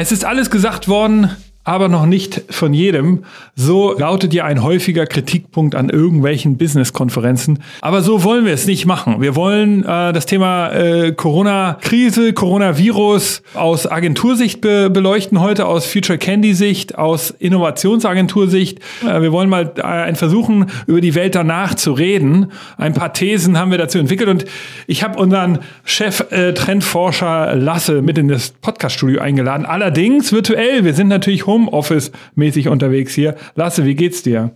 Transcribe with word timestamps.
Es 0.00 0.12
ist 0.12 0.24
alles 0.24 0.48
gesagt 0.48 0.86
worden, 0.86 1.28
aber 1.68 1.90
noch 1.90 2.06
nicht 2.06 2.44
von 2.48 2.72
jedem. 2.72 3.24
So 3.54 3.92
lautet 3.92 4.32
ja 4.32 4.46
ein 4.46 4.62
häufiger 4.62 5.04
Kritikpunkt 5.04 5.74
an 5.74 5.90
irgendwelchen 5.90 6.56
Business-Konferenzen. 6.56 7.58
Aber 7.82 8.00
so 8.00 8.24
wollen 8.24 8.46
wir 8.46 8.54
es 8.54 8.66
nicht 8.66 8.86
machen. 8.86 9.20
Wir 9.20 9.36
wollen 9.36 9.84
äh, 9.84 10.14
das 10.14 10.24
Thema 10.24 10.70
äh, 10.70 11.12
Corona-Krise, 11.12 12.32
Coronavirus 12.32 13.42
aus 13.52 13.86
Agentursicht 13.86 14.62
be 14.62 14.88
beleuchten 14.88 15.42
heute, 15.42 15.66
aus 15.66 15.84
Future 15.84 16.16
Candy-Sicht, 16.16 16.96
aus 16.96 17.32
Innovationsagentursicht. 17.38 18.78
Äh, 19.06 19.20
wir 19.20 19.32
wollen 19.32 19.50
mal 19.50 19.70
äh, 19.76 20.14
versuchen, 20.14 20.70
über 20.86 21.02
die 21.02 21.14
Welt 21.14 21.34
danach 21.34 21.74
zu 21.74 21.92
reden. 21.92 22.50
Ein 22.78 22.94
paar 22.94 23.12
Thesen 23.12 23.58
haben 23.58 23.70
wir 23.70 23.78
dazu 23.78 23.98
entwickelt 23.98 24.30
und 24.30 24.46
ich 24.86 25.02
habe 25.02 25.18
unseren 25.18 25.58
Chef-Trendforscher 25.84 27.52
äh, 27.52 27.54
Lasse 27.56 28.00
mit 28.00 28.16
in 28.16 28.28
das 28.28 28.52
Podcast-Studio 28.52 29.20
eingeladen. 29.20 29.66
Allerdings 29.66 30.32
virtuell. 30.32 30.84
Wir 30.84 30.94
sind 30.94 31.08
natürlich 31.08 31.46
home 31.46 31.57
Homeoffice-mäßig 31.58 32.68
unterwegs 32.68 33.14
hier. 33.14 33.34
Lasse, 33.54 33.84
wie 33.84 33.94
geht's 33.94 34.22
dir? 34.22 34.52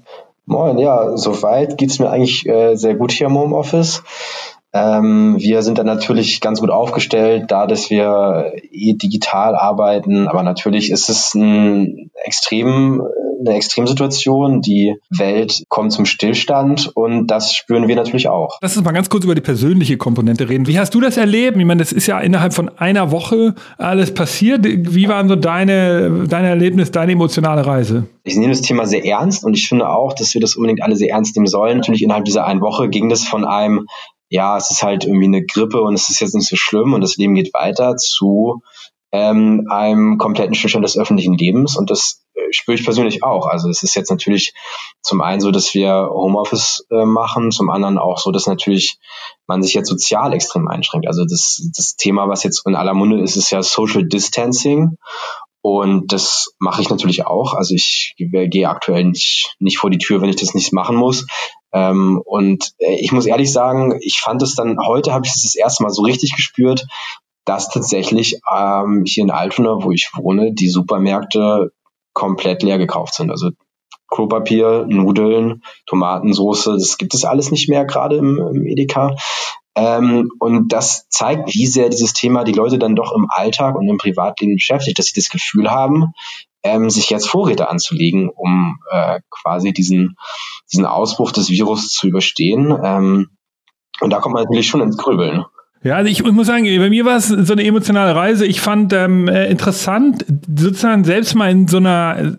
Moin, 0.46 0.78
ja, 0.78 1.16
soweit 1.16 1.78
geht's 1.78 1.98
mir 1.98 2.10
eigentlich 2.10 2.46
äh, 2.48 2.74
sehr 2.76 2.94
gut 2.94 3.12
hier 3.12 3.28
im 3.28 3.38
Homeoffice. 3.38 4.02
Ähm, 4.74 5.36
wir 5.38 5.62
sind 5.62 5.78
dann 5.78 5.86
natürlich 5.86 6.40
ganz 6.40 6.60
gut 6.60 6.70
aufgestellt, 6.70 7.44
da 7.48 7.66
dass 7.66 7.90
wir 7.90 8.52
eh 8.72 8.94
digital 8.94 9.54
arbeiten, 9.54 10.28
aber 10.28 10.42
natürlich 10.42 10.90
ist 10.90 11.10
es 11.10 11.34
ein 11.34 12.10
extrem, 12.24 13.02
eine 13.46 13.56
Extremsituation. 13.56 14.60
Die 14.60 14.94
Welt 15.10 15.64
kommt 15.68 15.92
zum 15.92 16.04
Stillstand 16.04 16.90
und 16.94 17.26
das 17.26 17.54
spüren 17.54 17.88
wir 17.88 17.96
natürlich 17.96 18.28
auch. 18.28 18.58
Lass 18.60 18.76
uns 18.76 18.84
mal 18.84 18.92
ganz 18.92 19.08
kurz 19.08 19.24
über 19.24 19.34
die 19.34 19.40
persönliche 19.40 19.96
Komponente 19.96 20.48
reden. 20.48 20.66
Wie 20.66 20.78
hast 20.78 20.94
du 20.94 21.00
das 21.00 21.16
erlebt? 21.16 21.56
Ich 21.56 21.64
meine, 21.64 21.80
das 21.80 21.92
ist 21.92 22.06
ja 22.06 22.20
innerhalb 22.20 22.54
von 22.54 22.68
einer 22.68 23.10
Woche 23.10 23.54
alles 23.78 24.14
passiert. 24.14 24.60
Wie 24.64 25.08
waren 25.08 25.28
so 25.28 25.36
deine, 25.36 26.26
deine 26.28 26.48
Erlebnis, 26.48 26.90
deine 26.90 27.12
emotionale 27.12 27.66
Reise? 27.66 28.04
Ich 28.24 28.36
nehme 28.36 28.52
das 28.52 28.62
Thema 28.62 28.86
sehr 28.86 29.04
ernst 29.04 29.44
und 29.44 29.54
ich 29.54 29.68
finde 29.68 29.88
auch, 29.88 30.12
dass 30.12 30.34
wir 30.34 30.40
das 30.40 30.56
unbedingt 30.56 30.82
alle 30.82 30.96
sehr 30.96 31.10
ernst 31.10 31.36
nehmen 31.36 31.46
sollen. 31.46 31.78
Natürlich 31.78 32.02
innerhalb 32.02 32.24
dieser 32.24 32.46
einen 32.46 32.60
Woche 32.60 32.88
ging 32.88 33.08
das 33.08 33.24
von 33.24 33.44
einem 33.44 33.86
ja, 34.32 34.56
es 34.56 34.70
ist 34.70 34.82
halt 34.82 35.04
irgendwie 35.04 35.26
eine 35.26 35.44
Grippe 35.44 35.82
und 35.82 35.92
es 35.92 36.08
ist 36.08 36.20
jetzt 36.20 36.34
nicht 36.34 36.48
so 36.48 36.56
schlimm 36.56 36.94
und 36.94 37.02
das 37.02 37.18
Leben 37.18 37.34
geht 37.34 37.52
weiter 37.52 37.96
zu 37.96 38.62
ähm, 39.12 39.66
einem 39.68 40.16
kompletten 40.16 40.54
Stillstand 40.54 40.84
des 40.84 40.98
öffentlichen 40.98 41.34
Lebens 41.34 41.76
und 41.76 41.90
das 41.90 42.21
spüre 42.52 42.76
ich 42.76 42.84
persönlich 42.84 43.22
auch. 43.22 43.46
Also 43.46 43.68
es 43.68 43.82
ist 43.82 43.94
jetzt 43.94 44.10
natürlich 44.10 44.54
zum 45.02 45.20
einen 45.20 45.40
so, 45.40 45.50
dass 45.50 45.74
wir 45.74 46.08
Homeoffice 46.10 46.86
äh, 46.90 47.04
machen, 47.04 47.50
zum 47.50 47.70
anderen 47.70 47.98
auch 47.98 48.18
so, 48.18 48.30
dass 48.30 48.46
natürlich 48.46 48.98
man 49.46 49.62
sich 49.62 49.74
jetzt 49.74 49.88
sozial 49.88 50.32
extrem 50.32 50.68
einschränkt. 50.68 51.06
Also 51.06 51.24
das, 51.24 51.68
das 51.76 51.96
Thema, 51.96 52.28
was 52.28 52.42
jetzt 52.44 52.66
in 52.66 52.76
aller 52.76 52.94
Munde 52.94 53.20
ist, 53.20 53.36
ist 53.36 53.50
ja 53.50 53.62
Social 53.62 54.06
Distancing 54.06 54.96
und 55.62 56.12
das 56.12 56.52
mache 56.58 56.82
ich 56.82 56.90
natürlich 56.90 57.24
auch. 57.24 57.54
Also 57.54 57.74
ich 57.74 58.14
gehe 58.18 58.68
aktuell 58.68 59.04
nicht, 59.04 59.54
nicht 59.60 59.78
vor 59.78 59.90
die 59.90 59.98
Tür, 59.98 60.20
wenn 60.20 60.28
ich 60.28 60.36
das 60.36 60.54
nicht 60.54 60.72
machen 60.72 60.96
muss. 60.96 61.24
Ähm, 61.72 62.20
und 62.24 62.72
äh, 62.78 62.96
ich 62.96 63.12
muss 63.12 63.26
ehrlich 63.26 63.52
sagen, 63.52 63.96
ich 64.02 64.18
fand 64.20 64.42
es 64.42 64.56
dann, 64.56 64.76
heute 64.84 65.12
habe 65.12 65.24
ich 65.24 65.32
es 65.32 65.42
das 65.42 65.54
erste 65.54 65.84
Mal 65.84 65.90
so 65.90 66.02
richtig 66.02 66.34
gespürt, 66.34 66.84
dass 67.44 67.70
tatsächlich 67.70 68.40
ähm, 68.52 69.04
hier 69.06 69.22
in 69.22 69.30
Altona, 69.30 69.82
wo 69.82 69.92
ich 69.92 70.10
wohne, 70.14 70.52
die 70.52 70.68
Supermärkte 70.68 71.72
komplett 72.12 72.62
leer 72.62 72.78
gekauft 72.78 73.14
sind. 73.14 73.30
Also 73.30 73.50
Klopapier, 74.08 74.84
Nudeln, 74.88 75.62
Tomatensauce, 75.86 76.64
das 76.64 76.98
gibt 76.98 77.14
es 77.14 77.24
alles 77.24 77.50
nicht 77.50 77.68
mehr 77.68 77.84
gerade 77.84 78.16
im, 78.16 78.38
im 78.38 78.66
Edeka. 78.66 79.16
Ähm, 79.74 80.30
und 80.38 80.68
das 80.68 81.08
zeigt, 81.08 81.54
wie 81.54 81.66
sehr 81.66 81.88
dieses 81.88 82.12
Thema 82.12 82.44
die 82.44 82.52
Leute 82.52 82.78
dann 82.78 82.94
doch 82.94 83.12
im 83.12 83.26
Alltag 83.30 83.74
und 83.74 83.88
im 83.88 83.96
Privatleben 83.96 84.56
beschäftigt, 84.56 84.98
dass 84.98 85.06
sie 85.06 85.18
das 85.18 85.30
Gefühl 85.30 85.70
haben, 85.70 86.12
ähm, 86.62 86.90
sich 86.90 87.08
jetzt 87.08 87.28
Vorräte 87.28 87.70
anzulegen, 87.70 88.28
um 88.28 88.78
äh, 88.90 89.20
quasi 89.30 89.72
diesen, 89.72 90.16
diesen 90.70 90.84
Ausbruch 90.84 91.32
des 91.32 91.48
Virus 91.48 91.88
zu 91.88 92.06
überstehen. 92.06 92.76
Ähm, 92.82 93.30
und 94.00 94.10
da 94.10 94.20
kommt 94.20 94.34
man 94.34 94.44
natürlich 94.44 94.68
schon 94.68 94.82
ins 94.82 94.98
Grübeln. 94.98 95.44
Ja, 95.84 95.96
also 95.96 96.10
ich 96.10 96.22
muss 96.22 96.46
sagen, 96.46 96.64
bei 96.64 96.90
mir 96.90 97.04
war 97.04 97.16
es 97.16 97.28
so 97.28 97.52
eine 97.52 97.64
emotionale 97.64 98.14
Reise. 98.14 98.46
Ich 98.46 98.60
fand 98.60 98.92
ähm, 98.92 99.26
äh, 99.26 99.50
interessant, 99.50 100.24
sozusagen 100.56 101.04
selbst 101.04 101.34
mal 101.34 101.50
in 101.50 101.66
so 101.66 101.78
einer 101.78 102.38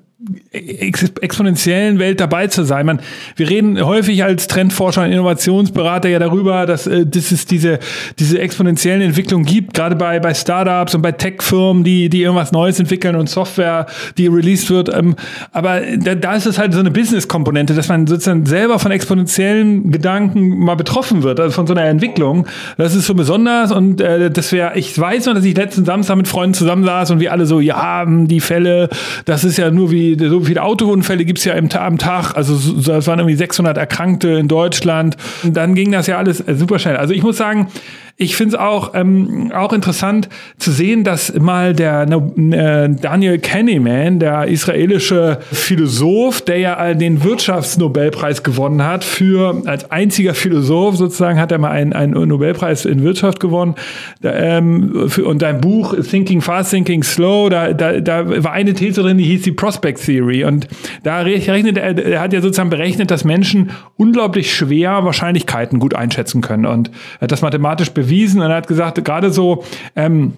exponentiellen 0.52 2.00
Welt 2.00 2.20
dabei 2.20 2.48
zu 2.48 2.64
sein. 2.64 2.86
Man, 2.86 3.02
wir 3.36 3.50
reden 3.50 3.84
häufig 3.84 4.24
als 4.24 4.48
Trendforscher 4.48 5.04
und 5.04 5.12
Innovationsberater 5.12 6.08
ja 6.08 6.20
darüber, 6.20 6.66
dass, 6.66 6.88
äh, 6.88 7.06
dass 7.06 7.32
es 7.32 7.46
diese, 7.46 7.80
diese 8.20 8.40
exponentiellen 8.40 9.02
Entwicklungen 9.02 9.46
gibt, 9.46 9.74
gerade 9.74 9.96
bei, 9.96 10.20
bei 10.20 10.34
Startups 10.34 10.96
und 10.96 11.02
bei 11.02 11.12
Tech-Firmen, 11.12 11.84
die, 11.84 12.10
die 12.10 12.22
irgendwas 12.22 12.52
Neues 12.52 12.80
entwickeln 12.80 13.16
und 13.16 13.30
Software, 13.30 13.86
die 14.18 14.28
released 14.28 14.70
wird. 14.70 14.96
Ähm, 14.96 15.16
aber 15.52 15.82
da, 15.98 16.16
da 16.16 16.36
ist 16.36 16.46
es 16.46 16.58
halt 16.58 16.74
so 16.74 16.80
eine 16.80 16.92
Business-Komponente, 16.92 17.74
dass 17.74 17.90
man 17.90 18.08
sozusagen 18.08 18.46
selber 18.46 18.80
von 18.80 18.92
exponentiellen 18.92 19.92
Gedanken 19.92 20.60
mal 20.60 20.76
betroffen 20.76 21.24
wird, 21.24 21.40
also 21.40 21.52
von 21.52 21.68
so 21.68 21.74
einer 21.74 21.86
Entwicklung. 21.86 22.48
Das 22.78 22.96
ist 22.96 23.08
so 23.08 23.14
besonders 23.14 23.72
und 23.72 24.00
äh, 24.00 24.32
das 24.32 24.52
wäre, 24.54 24.78
ich 24.78 24.98
weiß 24.98 25.26
noch, 25.26 25.34
dass 25.34 25.44
ich 25.44 25.58
letzten 25.58 25.84
Samstag 25.84 26.16
mit 26.16 26.28
Freunden 26.28 26.54
zusammensaß 26.54 27.12
und 27.12 27.20
wir 27.20 27.32
alle 27.32 27.46
so, 27.46 27.60
ja, 27.60 28.06
die 28.08 28.40
Fälle, 28.40 28.90
das 29.26 29.44
ist 29.44 29.58
ja 29.58 29.70
nur 29.70 29.92
wie 29.92 30.13
so 30.18 30.42
viele 30.42 30.62
Autounfälle 30.64 31.26
gibt 31.26 31.40
es 31.40 31.46
ja 31.46 31.54
im, 31.54 31.70
am 31.72 31.98
Tag. 31.98 32.36
Also 32.36 32.54
es 32.54 33.08
waren 33.08 33.20
irgendwie 33.20 33.36
600 33.36 33.78
Erkrankte 33.78 34.30
in 34.30 34.48
Deutschland. 34.48 35.18
Und 35.44 35.56
dann 35.56 35.76
ging 35.76 35.92
das 35.92 36.08
ja 36.08 36.18
alles 36.18 36.42
äh, 36.42 36.56
super 36.56 36.80
schnell. 36.80 36.98
Also 36.98 37.14
ich 37.14 37.24
muss 37.24 37.38
sagen, 37.38 37.68
ich 38.16 38.36
finde 38.36 38.56
es 38.56 38.62
auch, 38.62 38.94
ähm, 38.94 39.52
auch 39.56 39.74
interessant 39.74 40.30
zu 40.60 40.72
sehen, 40.72 41.04
dass 41.04 41.34
mal 41.34 41.74
der 41.74 42.04
äh, 42.04 42.90
Daniel 42.90 43.40
Kahneman, 43.40 44.20
der 44.20 44.46
israelische 44.48 45.40
Philosoph, 45.52 46.42
der 46.42 46.58
ja 46.60 46.94
den 46.94 47.24
Wirtschaftsnobelpreis 47.24 48.44
gewonnen 48.44 48.86
hat, 48.86 49.04
für 49.04 49.64
als 49.66 49.90
einziger 49.90 50.36
Philosoph 50.36 50.98
sozusagen 50.98 51.40
hat 51.40 51.52
er 51.52 51.58
mal 51.58 51.72
einen, 51.72 51.94
einen 51.94 52.28
Nobelpreis 52.28 52.86
in 52.86 53.04
Wirtschaft 53.04 53.40
gewonnen. 53.40 53.74
Ähm, 54.22 55.10
für, 55.10 55.26
und 55.26 55.42
dein 55.42 55.60
Buch 55.60 55.96
Thinking 56.08 56.42
Fast, 56.42 56.70
Thinking 56.70 57.02
Slow, 57.02 57.50
da, 57.50 57.74
da, 57.74 58.00
da 58.00 58.44
war 58.44 58.52
eine 58.52 58.76
These 58.76 59.02
drin, 59.02 59.18
die 59.18 59.26
hieß 59.26 59.42
die 59.42 59.52
Prospect 59.52 60.06
Theory. 60.06 60.44
Und 60.44 60.68
da 61.02 61.22
rechnet 61.22 61.78
er, 61.78 61.98
er 61.98 62.22
hat 62.22 62.32
ja 62.32 62.42
sozusagen 62.42 62.70
berechnet, 62.70 63.10
dass 63.10 63.24
Menschen 63.24 63.72
unglaublich 63.98 64.56
schwer 64.56 65.04
Wahrscheinlichkeiten 65.04 65.80
gut 65.80 65.96
einschätzen 65.96 66.42
können. 66.42 66.68
Und 66.68 66.92
er 67.18 67.22
hat 67.22 67.32
das 67.32 67.42
mathematisch 67.42 67.90
bewiesen 67.90 68.03
bewiesen 68.04 68.42
und 68.42 68.50
er 68.50 68.58
hat 68.58 68.68
gesagt, 68.68 69.04
gerade 69.04 69.32
so 69.32 69.64
ähm, 69.96 70.34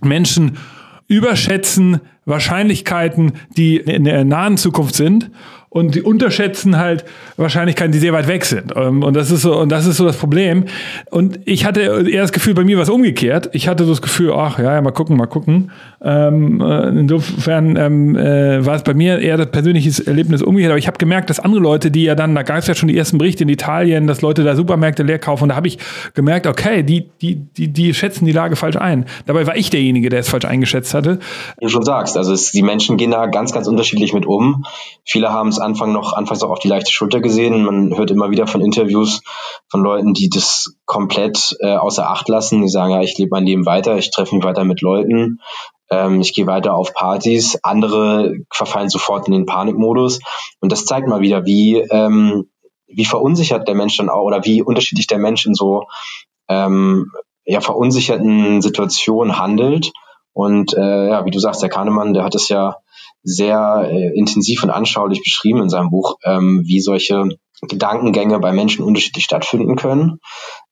Menschen 0.00 0.58
überschätzen 1.08 2.00
Wahrscheinlichkeiten, 2.24 3.32
die 3.56 3.76
in 3.76 4.04
der 4.04 4.24
nahen 4.24 4.56
Zukunft 4.56 4.94
sind 4.94 5.30
und 5.72 5.94
die 5.94 6.02
unterschätzen 6.02 6.78
halt 6.78 7.04
Wahrscheinlichkeiten, 7.36 7.92
die 7.92 8.00
sehr 8.00 8.12
weit 8.12 8.26
weg 8.26 8.44
sind. 8.44 8.72
Ähm, 8.74 9.04
und 9.04 9.14
das 9.14 9.30
ist 9.30 9.42
so, 9.42 9.56
und 9.56 9.70
das 9.70 9.86
ist 9.86 9.98
so 9.98 10.04
das 10.04 10.16
Problem. 10.16 10.64
Und 11.10 11.38
ich 11.44 11.64
hatte 11.64 11.80
eher 12.10 12.22
das 12.22 12.32
Gefühl, 12.32 12.54
bei 12.54 12.64
mir 12.64 12.76
war 12.76 12.82
es 12.82 12.90
umgekehrt. 12.90 13.50
Ich 13.52 13.68
hatte 13.68 13.84
so 13.84 13.90
das 13.90 14.02
Gefühl, 14.02 14.32
ach 14.34 14.58
ja, 14.58 14.74
ja 14.74 14.82
mal 14.82 14.90
gucken, 14.90 15.16
mal 15.16 15.26
gucken. 15.26 15.70
Ähm, 16.02 16.60
äh, 16.60 16.88
insofern 16.88 17.76
ähm, 17.76 18.16
äh, 18.16 18.66
war 18.66 18.74
es 18.74 18.82
bei 18.82 18.94
mir 18.94 19.20
eher 19.20 19.36
das 19.36 19.52
persönliche 19.52 20.06
Erlebnis 20.06 20.42
umgekehrt. 20.42 20.72
Aber 20.72 20.78
ich 20.78 20.88
habe 20.88 20.98
gemerkt, 20.98 21.30
dass 21.30 21.38
andere 21.38 21.60
Leute, 21.60 21.92
die 21.92 22.02
ja 22.02 22.16
dann, 22.16 22.34
da 22.34 22.42
gab 22.42 22.58
es 22.58 22.66
ja 22.66 22.74
schon 22.74 22.88
die 22.88 22.98
ersten 22.98 23.18
Berichte 23.18 23.44
in 23.44 23.48
Italien, 23.48 24.08
dass 24.08 24.22
Leute 24.22 24.42
da 24.42 24.56
Supermärkte 24.56 25.04
leer 25.04 25.20
kaufen. 25.20 25.44
Und 25.44 25.48
da 25.50 25.56
habe 25.56 25.68
ich 25.68 25.78
gemerkt, 26.14 26.48
okay, 26.48 26.82
die, 26.82 27.10
die, 27.22 27.36
die, 27.36 27.68
die 27.68 27.94
schätzen 27.94 28.24
die 28.24 28.32
Lage 28.32 28.56
falsch 28.56 28.76
ein. 28.76 29.06
Dabei 29.26 29.46
war 29.46 29.56
ich 29.56 29.70
derjenige, 29.70 30.08
der 30.08 30.18
es 30.18 30.28
falsch 30.28 30.46
eingeschätzt 30.46 30.94
hatte. 30.94 31.20
Wie 31.58 31.66
du 31.66 31.68
schon 31.68 31.84
sagst, 31.84 32.16
also 32.16 32.32
es, 32.32 32.50
die 32.50 32.62
Menschen 32.62 32.96
gehen 32.96 33.12
da 33.12 33.26
ganz, 33.26 33.52
ganz 33.52 33.68
unterschiedlich 33.68 34.12
mit 34.12 34.26
um. 34.26 34.64
Viele 35.04 35.30
haben 35.30 35.48
es 35.48 35.59
Anfang 35.60 35.92
noch, 35.92 36.12
anfangs 36.12 36.42
auch 36.42 36.50
auf 36.50 36.58
die 36.58 36.68
leichte 36.68 36.92
Schulter 36.92 37.20
gesehen. 37.20 37.64
Man 37.64 37.96
hört 37.96 38.10
immer 38.10 38.30
wieder 38.30 38.46
von 38.46 38.60
Interviews 38.60 39.22
von 39.68 39.82
Leuten, 39.82 40.14
die 40.14 40.28
das 40.28 40.74
komplett 40.84 41.56
äh, 41.60 41.76
außer 41.76 42.08
Acht 42.08 42.28
lassen. 42.28 42.62
Die 42.62 42.68
sagen, 42.68 42.92
ja, 42.92 43.02
ich 43.02 43.16
lebe 43.18 43.30
mein 43.32 43.46
Leben 43.46 43.66
weiter, 43.66 43.96
ich 43.96 44.10
treffe 44.10 44.34
mich 44.34 44.44
weiter 44.44 44.64
mit 44.64 44.80
Leuten, 44.80 45.40
ähm, 45.90 46.20
ich 46.20 46.34
gehe 46.34 46.46
weiter 46.46 46.74
auf 46.74 46.94
Partys. 46.94 47.58
Andere 47.62 48.34
verfallen 48.52 48.88
sofort 48.88 49.26
in 49.26 49.32
den 49.32 49.46
Panikmodus. 49.46 50.20
Und 50.60 50.72
das 50.72 50.84
zeigt 50.84 51.08
mal 51.08 51.20
wieder, 51.20 51.44
wie, 51.46 51.76
ähm, 51.76 52.48
wie 52.86 53.04
verunsichert 53.04 53.68
der 53.68 53.74
Mensch 53.74 53.96
dann 53.96 54.08
auch 54.08 54.22
oder 54.22 54.44
wie 54.44 54.62
unterschiedlich 54.62 55.06
der 55.06 55.18
Mensch 55.18 55.46
in 55.46 55.54
so 55.54 55.84
ähm, 56.48 57.12
ja, 57.44 57.60
verunsicherten 57.60 58.62
Situationen 58.62 59.38
handelt. 59.38 59.92
Und 60.32 60.74
äh, 60.74 61.08
ja, 61.08 61.24
wie 61.24 61.30
du 61.30 61.38
sagst, 61.38 61.62
der 61.62 61.68
Kahnemann, 61.68 62.14
der 62.14 62.24
hat 62.24 62.34
es 62.34 62.48
ja 62.48 62.76
sehr 63.22 63.88
äh, 63.90 64.18
intensiv 64.18 64.62
und 64.62 64.70
anschaulich 64.70 65.22
beschrieben 65.22 65.62
in 65.62 65.68
seinem 65.68 65.90
Buch, 65.90 66.16
ähm, 66.24 66.62
wie 66.64 66.80
solche 66.80 67.28
Gedankengänge 67.62 68.38
bei 68.38 68.52
Menschen 68.52 68.84
unterschiedlich 68.84 69.24
stattfinden 69.24 69.76
können. 69.76 70.20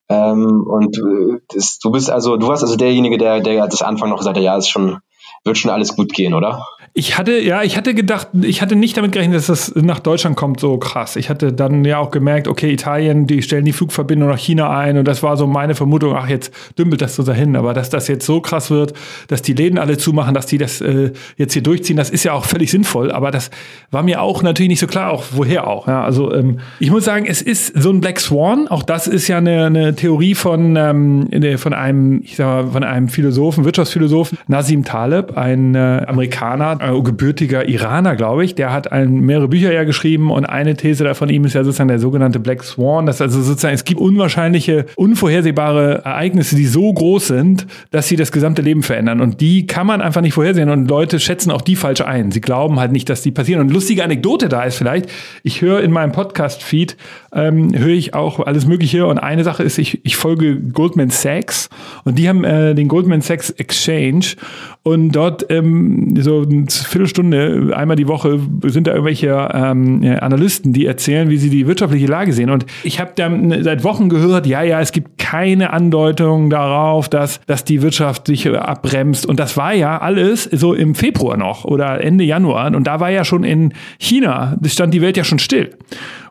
Ähm, 0.09 0.65
und 0.67 0.97
äh, 0.97 1.41
das, 1.49 1.79
du 1.79 1.91
bist 1.91 2.11
also, 2.11 2.37
du 2.37 2.49
warst 2.49 2.63
also 2.63 2.77
derjenige, 2.77 3.19
der, 3.19 3.41
der 3.41 3.67
das 3.67 3.83
Anfang 3.83 4.09
noch 4.09 4.19
gesagt 4.19 4.37
hat, 4.37 4.43
ja, 4.43 4.57
ist 4.57 4.69
schon 4.69 4.99
wird 5.45 5.59
schon 5.59 5.71
alles 5.71 5.97
gut 5.97 6.13
gehen, 6.13 6.35
oder? 6.35 6.67
Ich 6.99 7.17
hatte, 7.17 7.39
ja, 7.39 7.63
ich 7.63 7.77
hatte 7.77 7.95
gedacht, 7.95 8.27
ich 8.43 8.61
hatte 8.61 8.75
nicht 8.75 8.97
damit 8.97 9.13
gerechnet, 9.13 9.37
dass 9.37 9.47
das 9.47 9.73
nach 9.77 10.01
Deutschland 10.01 10.35
kommt 10.35 10.59
so 10.59 10.79
krass. 10.79 11.15
Ich 11.15 11.31
hatte 11.31 11.53
dann 11.53 11.85
ja 11.85 11.99
auch 11.99 12.11
gemerkt, 12.11 12.49
okay, 12.49 12.73
Italien, 12.73 13.29
die 13.29 13.41
stellen 13.43 13.65
die 13.65 13.73
Flugverbindung 13.73 14.29
nach 14.29 14.39
China 14.39 14.77
ein 14.77 14.99
und 14.99 15.07
das 15.07 15.23
war 15.23 15.37
so 15.37 15.47
meine 15.47 15.77
Vermutung, 15.77 16.17
ach, 16.17 16.29
jetzt 16.29 16.53
dümpelt 16.77 17.01
das 17.01 17.15
so 17.15 17.23
dahin. 17.23 17.55
Aber 17.55 17.73
dass 17.73 17.89
das 17.89 18.09
jetzt 18.09 18.27
so 18.27 18.41
krass 18.41 18.73
wird, 18.73 18.95
dass 19.29 19.43
die 19.43 19.53
Läden 19.53 19.79
alle 19.79 19.97
zumachen, 19.97 20.35
dass 20.35 20.47
die 20.47 20.59
das 20.59 20.81
äh, 20.81 21.13
jetzt 21.37 21.53
hier 21.53 21.63
durchziehen, 21.63 21.97
das 21.97 22.11
ist 22.11 22.25
ja 22.25 22.33
auch 22.33 22.45
völlig 22.45 22.73
sinnvoll. 22.73 23.13
Aber 23.13 23.31
das 23.31 23.53
war 23.93 24.03
mir 24.03 24.21
auch 24.21 24.43
natürlich 24.43 24.71
nicht 24.71 24.81
so 24.81 24.89
klar, 24.89 25.13
auch 25.13 25.23
woher 25.31 25.69
auch. 25.69 25.87
Ja, 25.87 26.03
also 26.03 26.35
ähm, 26.35 26.59
ich 26.81 26.91
muss 26.91 27.05
sagen, 27.05 27.27
es 27.27 27.43
ist 27.43 27.81
so 27.81 27.91
ein 27.91 28.01
Black 28.01 28.19
Swan. 28.19 28.67
Auch 28.67 28.83
das 28.83 29.07
ist 29.07 29.29
ja 29.29 29.39
eine, 29.39 29.67
eine 29.67 29.95
Theorie 29.95 30.35
von, 30.35 30.75
ähm, 30.75 31.29
von 31.59 31.75
einem, 31.75 32.23
ich 32.25 32.35
sag 32.35 32.47
mal, 32.47 32.73
von 32.73 32.83
einem 32.83 33.07
Philosophen, 33.07 33.65
Wirtschaftsphilosophen, 33.65 34.37
Nassim 34.49 34.83
Taleb, 34.83 35.37
ein 35.39 35.77
äh, 35.77 36.05
Amerikaner, 36.09 36.88
äh, 36.89 37.03
gebürtiger 37.03 37.69
Iraner, 37.69 38.17
glaube 38.17 38.45
ich. 38.45 38.55
Der 38.55 38.73
hat 38.73 38.93
ein, 38.93 39.21
mehrere 39.21 39.49
Bücher 39.49 39.73
ja 39.73 39.85
geschrieben 39.85 40.31
und 40.31 40.45
eine 40.45 40.77
These 40.77 41.05
da 41.05 41.15
von 41.15 41.29
ihm 41.29 41.45
ist 41.45 41.55
ja 41.55 41.65
sozusagen 41.65 41.89
der 41.89 41.99
sogenannte 41.99 42.41
Black 42.41 42.65
Swan. 42.65 43.07
Das 43.07 43.21
also 43.21 43.41
sozusagen, 43.43 43.75
es 43.75 43.85
gibt 43.85 44.01
unwahrscheinliche, 44.01 44.87
unvorhersehbare 44.97 46.03
Ereignisse, 46.05 46.57
die 46.57 46.67
so 46.67 46.93
groß 46.93 47.29
sind, 47.29 47.67
dass 47.91 48.09
sie 48.09 48.17
das 48.17 48.33
gesamte 48.33 48.63
Leben 48.63 48.83
verändern. 48.83 49.21
Und 49.21 49.41
die 49.41 49.67
kann 49.67 49.87
man 49.87 50.01
einfach 50.01 50.21
nicht 50.21 50.35
vorhersehen. 50.35 50.71
Und 50.71 50.89
Leute 50.89 51.21
schätzen 51.21 51.51
auch 51.51 51.63
die 51.63 51.77
falsch 51.77 52.01
ein. 52.01 52.31
Sie 52.31 52.41
glauben 52.41 52.79
halt 52.79 52.93
nicht, 52.93 53.09
dass 53.09 53.23
die 53.23 53.31
passieren. 53.31 53.61
Und 53.61 53.73
lustige 53.73 54.05
Anekdote 54.05 54.49
da 54.49 54.63
ist 54.65 54.77
vielleicht, 54.77 55.09
ich 55.43 55.63
höre 55.63 55.83
in 55.83 55.91
meinem 55.91 56.13
Podcast-Feed, 56.13 56.97
ähm, 57.33 57.77
höre 57.77 57.89
ich 57.89 58.15
auch 58.15 58.41
alles 58.41 58.67
Mögliche. 58.67 59.07
Und 59.07 59.19
eine 59.19 59.45
Sache 59.45 59.63
ist, 59.63 59.79
ich, 59.79 60.05
ich 60.05 60.17
folge 60.17 60.57
Goldman 60.57 61.11
Sachs 61.11 61.69
und 62.05 62.19
die 62.19 62.29
haben 62.29 62.45
äh, 62.45 62.75
den 62.75 62.89
Goldman 62.89 63.21
Sachs 63.21 63.51
Exchange 63.51 64.37
und 64.83 65.13
dort 65.13 65.47
ähm, 65.51 66.15
so 66.21 66.43
eine 66.43 66.68
Viertelstunde, 66.77 67.73
einmal 67.75 67.97
die 67.97 68.09
Woche 68.09 68.41
sind 68.65 68.87
da 68.87 68.93
irgendwelche 68.93 69.49
ähm, 69.53 70.17
Analysten, 70.21 70.73
die 70.73 70.87
erzählen, 70.87 71.31
wie 71.31 71.39
sie 71.39 71.51
die 71.51 71.67
wirtschaftliche 71.67 72.07
Lage 72.07 72.33
sehen. 72.33 72.51
Und 72.51 72.67
ich 72.85 73.01
habe 73.01 73.13
dann 73.15 73.63
seit 73.63 73.85
Wochen 73.85 74.09
gehört, 74.09 74.47
ja, 74.47 74.63
ja, 74.63 74.81
es 74.81 74.93
gibt 74.93 75.19
keine 75.19 75.73
Andeutung 75.73 76.51
darauf, 76.51 77.09
dass, 77.09 77.41
dass 77.47 77.65
die 77.65 77.83
Wirtschaft 77.83 78.27
sich 78.27 78.49
abbremst. 78.49 79.27
Und 79.27 79.41
das 79.41 79.57
war 79.57 79.75
ja 79.75 79.99
alles 79.99 80.45
so 80.45 80.75
im 80.75 80.95
Februar 80.95 81.37
noch 81.37 81.65
oder 81.65 82.03
Ende 82.03 82.25
Januar. 82.25 82.75
Und 82.75 82.87
da 82.87 83.01
war 83.01 83.11
ja 83.11 83.25
schon 83.25 83.45
in 83.45 83.73
China, 83.99 84.57
stand 84.67 84.95
die 84.95 85.03
Welt 85.03 85.17
ja 85.17 85.25
schon 85.25 85.39
still. 85.39 85.71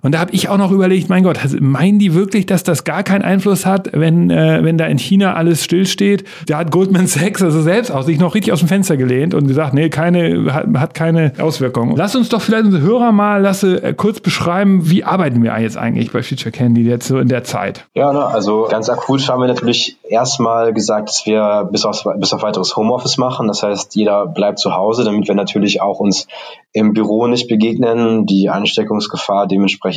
Und 0.01 0.13
da 0.13 0.19
habe 0.19 0.31
ich 0.31 0.49
auch 0.49 0.57
noch 0.57 0.71
überlegt, 0.71 1.09
mein 1.09 1.23
Gott, 1.23 1.39
meinen 1.59 1.99
die 1.99 2.13
wirklich, 2.13 2.45
dass 2.45 2.63
das 2.63 2.83
gar 2.83 3.03
keinen 3.03 3.21
Einfluss 3.21 3.65
hat, 3.65 3.89
wenn, 3.93 4.29
äh, 4.29 4.63
wenn 4.63 4.77
da 4.77 4.85
in 4.85 4.97
China 4.97 5.33
alles 5.33 5.63
stillsteht? 5.63 6.23
Da 6.47 6.57
hat 6.57 6.71
Goldman 6.71 7.07
Sachs 7.07 7.41
also 7.41 7.61
selbst 7.61 7.91
aus 7.91 8.07
sich 8.07 8.19
noch 8.19 8.33
richtig 8.33 8.53
aus 8.53 8.59
dem 8.59 8.67
Fenster 8.67 8.97
gelehnt 8.97 9.33
und 9.33 9.47
gesagt, 9.47 9.73
nee, 9.73 9.89
keine, 9.89 10.53
hat, 10.53 10.65
hat 10.77 10.93
keine 10.93 11.33
Auswirkungen. 11.39 11.95
Lass 11.95 12.15
uns 12.15 12.29
doch 12.29 12.41
vielleicht 12.41 12.65
unsere 12.65 12.83
Hörer 12.83 13.11
mal 13.11 13.41
lasse, 13.41 13.83
äh, 13.83 13.93
kurz 13.93 14.19
beschreiben, 14.19 14.89
wie 14.89 15.03
arbeiten 15.03 15.43
wir 15.43 15.57
jetzt 15.59 15.77
eigentlich 15.77 16.11
bei 16.11 16.23
Future 16.23 16.51
Candy 16.51 16.81
jetzt 16.81 17.07
so 17.07 17.19
in 17.19 17.27
der 17.27 17.43
Zeit? 17.43 17.85
Ja, 17.93 18.11
ne, 18.11 18.25
also 18.25 18.67
ganz 18.69 18.89
akut 18.89 19.27
haben 19.29 19.41
wir 19.41 19.47
natürlich 19.47 19.97
erstmal 20.09 20.73
gesagt, 20.73 21.09
dass 21.09 21.25
wir 21.25 21.67
bis 21.71 21.85
auf, 21.85 22.03
bis 22.17 22.33
auf 22.33 22.41
weiteres 22.41 22.75
Homeoffice 22.75 23.17
machen. 23.17 23.47
Das 23.47 23.63
heißt, 23.63 23.95
jeder 23.95 24.25
bleibt 24.25 24.59
zu 24.59 24.75
Hause, 24.75 25.03
damit 25.03 25.27
wir 25.27 25.35
natürlich 25.35 25.81
auch 25.81 25.99
uns 25.99 26.27
im 26.73 26.93
Büro 26.93 27.27
nicht 27.27 27.47
begegnen, 27.47 28.25
die 28.25 28.49
Ansteckungsgefahr 28.49 29.47
dementsprechend 29.47 29.96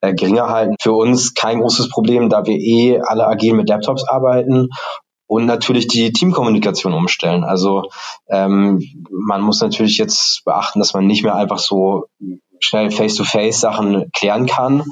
äh, 0.00 0.14
geringer 0.14 0.48
halten. 0.48 0.76
Für 0.80 0.92
uns 0.92 1.34
kein 1.34 1.60
großes 1.60 1.88
Problem, 1.90 2.28
da 2.28 2.46
wir 2.46 2.56
eh 2.56 3.00
alle 3.00 3.26
agil 3.26 3.54
mit 3.54 3.68
Laptops 3.68 4.04
arbeiten 4.08 4.68
und 5.26 5.46
natürlich 5.46 5.86
die 5.86 6.12
Teamkommunikation 6.12 6.94
umstellen. 6.94 7.44
Also 7.44 7.84
ähm, 8.28 8.82
man 9.10 9.42
muss 9.42 9.60
natürlich 9.60 9.98
jetzt 9.98 10.44
beachten, 10.44 10.80
dass 10.80 10.94
man 10.94 11.06
nicht 11.06 11.22
mehr 11.22 11.36
einfach 11.36 11.58
so 11.58 12.06
schnell 12.60 12.90
Face-to-Face 12.90 13.60
Sachen 13.60 14.10
klären 14.12 14.46
kann, 14.46 14.84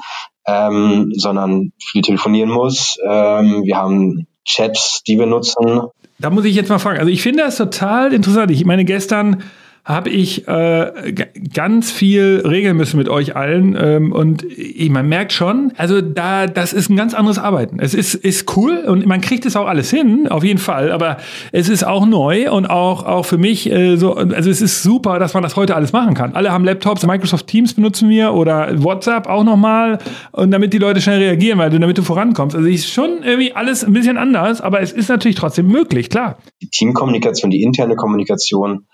ähm, 0.46 1.12
sondern 1.16 1.72
viel 1.82 2.02
telefonieren 2.02 2.50
muss. 2.50 2.98
Ähm, 3.04 3.62
wir 3.64 3.76
haben 3.76 4.26
Chats, 4.44 5.02
die 5.06 5.18
wir 5.18 5.26
nutzen. 5.26 5.82
Da 6.18 6.30
muss 6.30 6.44
ich 6.44 6.54
jetzt 6.54 6.68
mal 6.68 6.78
fragen. 6.78 6.98
Also 6.98 7.10
ich 7.10 7.22
finde 7.22 7.42
das 7.42 7.56
total 7.56 8.12
interessant. 8.12 8.50
Ich 8.50 8.64
meine, 8.64 8.84
gestern 8.84 9.42
habe 9.86 10.10
ich 10.10 10.48
äh, 10.48 11.14
ganz 11.54 11.92
viel 11.92 12.42
regeln 12.44 12.76
müssen 12.76 12.96
mit 12.96 13.08
euch 13.08 13.36
allen. 13.36 13.78
Ähm, 13.80 14.12
und 14.12 14.42
ich, 14.42 14.90
man 14.90 15.08
merkt 15.08 15.32
schon, 15.32 15.72
also 15.76 16.00
da, 16.00 16.48
das 16.48 16.72
ist 16.72 16.90
ein 16.90 16.96
ganz 16.96 17.14
anderes 17.14 17.38
Arbeiten. 17.38 17.78
Es 17.78 17.94
ist, 17.94 18.16
ist 18.16 18.56
cool 18.56 18.78
und 18.78 19.06
man 19.06 19.20
kriegt 19.20 19.46
es 19.46 19.54
auch 19.54 19.68
alles 19.68 19.88
hin, 19.88 20.26
auf 20.26 20.42
jeden 20.42 20.58
Fall. 20.58 20.90
Aber 20.90 21.18
es 21.52 21.68
ist 21.68 21.86
auch 21.86 22.04
neu 22.04 22.50
und 22.50 22.66
auch, 22.66 23.04
auch 23.04 23.26
für 23.26 23.38
mich 23.38 23.70
äh, 23.70 23.94
so, 23.94 24.14
also 24.14 24.50
es 24.50 24.60
ist 24.60 24.82
super, 24.82 25.20
dass 25.20 25.34
man 25.34 25.44
das 25.44 25.54
heute 25.54 25.76
alles 25.76 25.92
machen 25.92 26.14
kann. 26.14 26.34
Alle 26.34 26.50
haben 26.50 26.64
Laptops, 26.64 27.06
Microsoft 27.06 27.46
Teams 27.46 27.74
benutzen 27.74 28.08
wir 28.08 28.34
oder 28.34 28.82
WhatsApp 28.82 29.28
auch 29.28 29.44
nochmal. 29.44 29.98
Und 30.32 30.50
damit 30.50 30.72
die 30.72 30.78
Leute 30.78 31.00
schnell 31.00 31.20
reagieren, 31.20 31.60
weil 31.60 31.70
du 31.70 31.78
damit 31.78 31.96
du 31.96 32.02
vorankommst. 32.02 32.56
Also 32.56 32.66
ist 32.66 32.90
schon 32.90 33.22
irgendwie 33.22 33.52
alles 33.52 33.84
ein 33.84 33.92
bisschen 33.92 34.18
anders, 34.18 34.60
aber 34.60 34.80
es 34.80 34.90
ist 34.90 35.08
natürlich 35.08 35.36
trotzdem 35.36 35.68
möglich, 35.68 36.10
klar. 36.10 36.38
Die 36.60 36.70
Teamkommunikation, 36.70 37.52
die 37.52 37.62
interne 37.62 37.94
Kommunikation, 37.94 38.86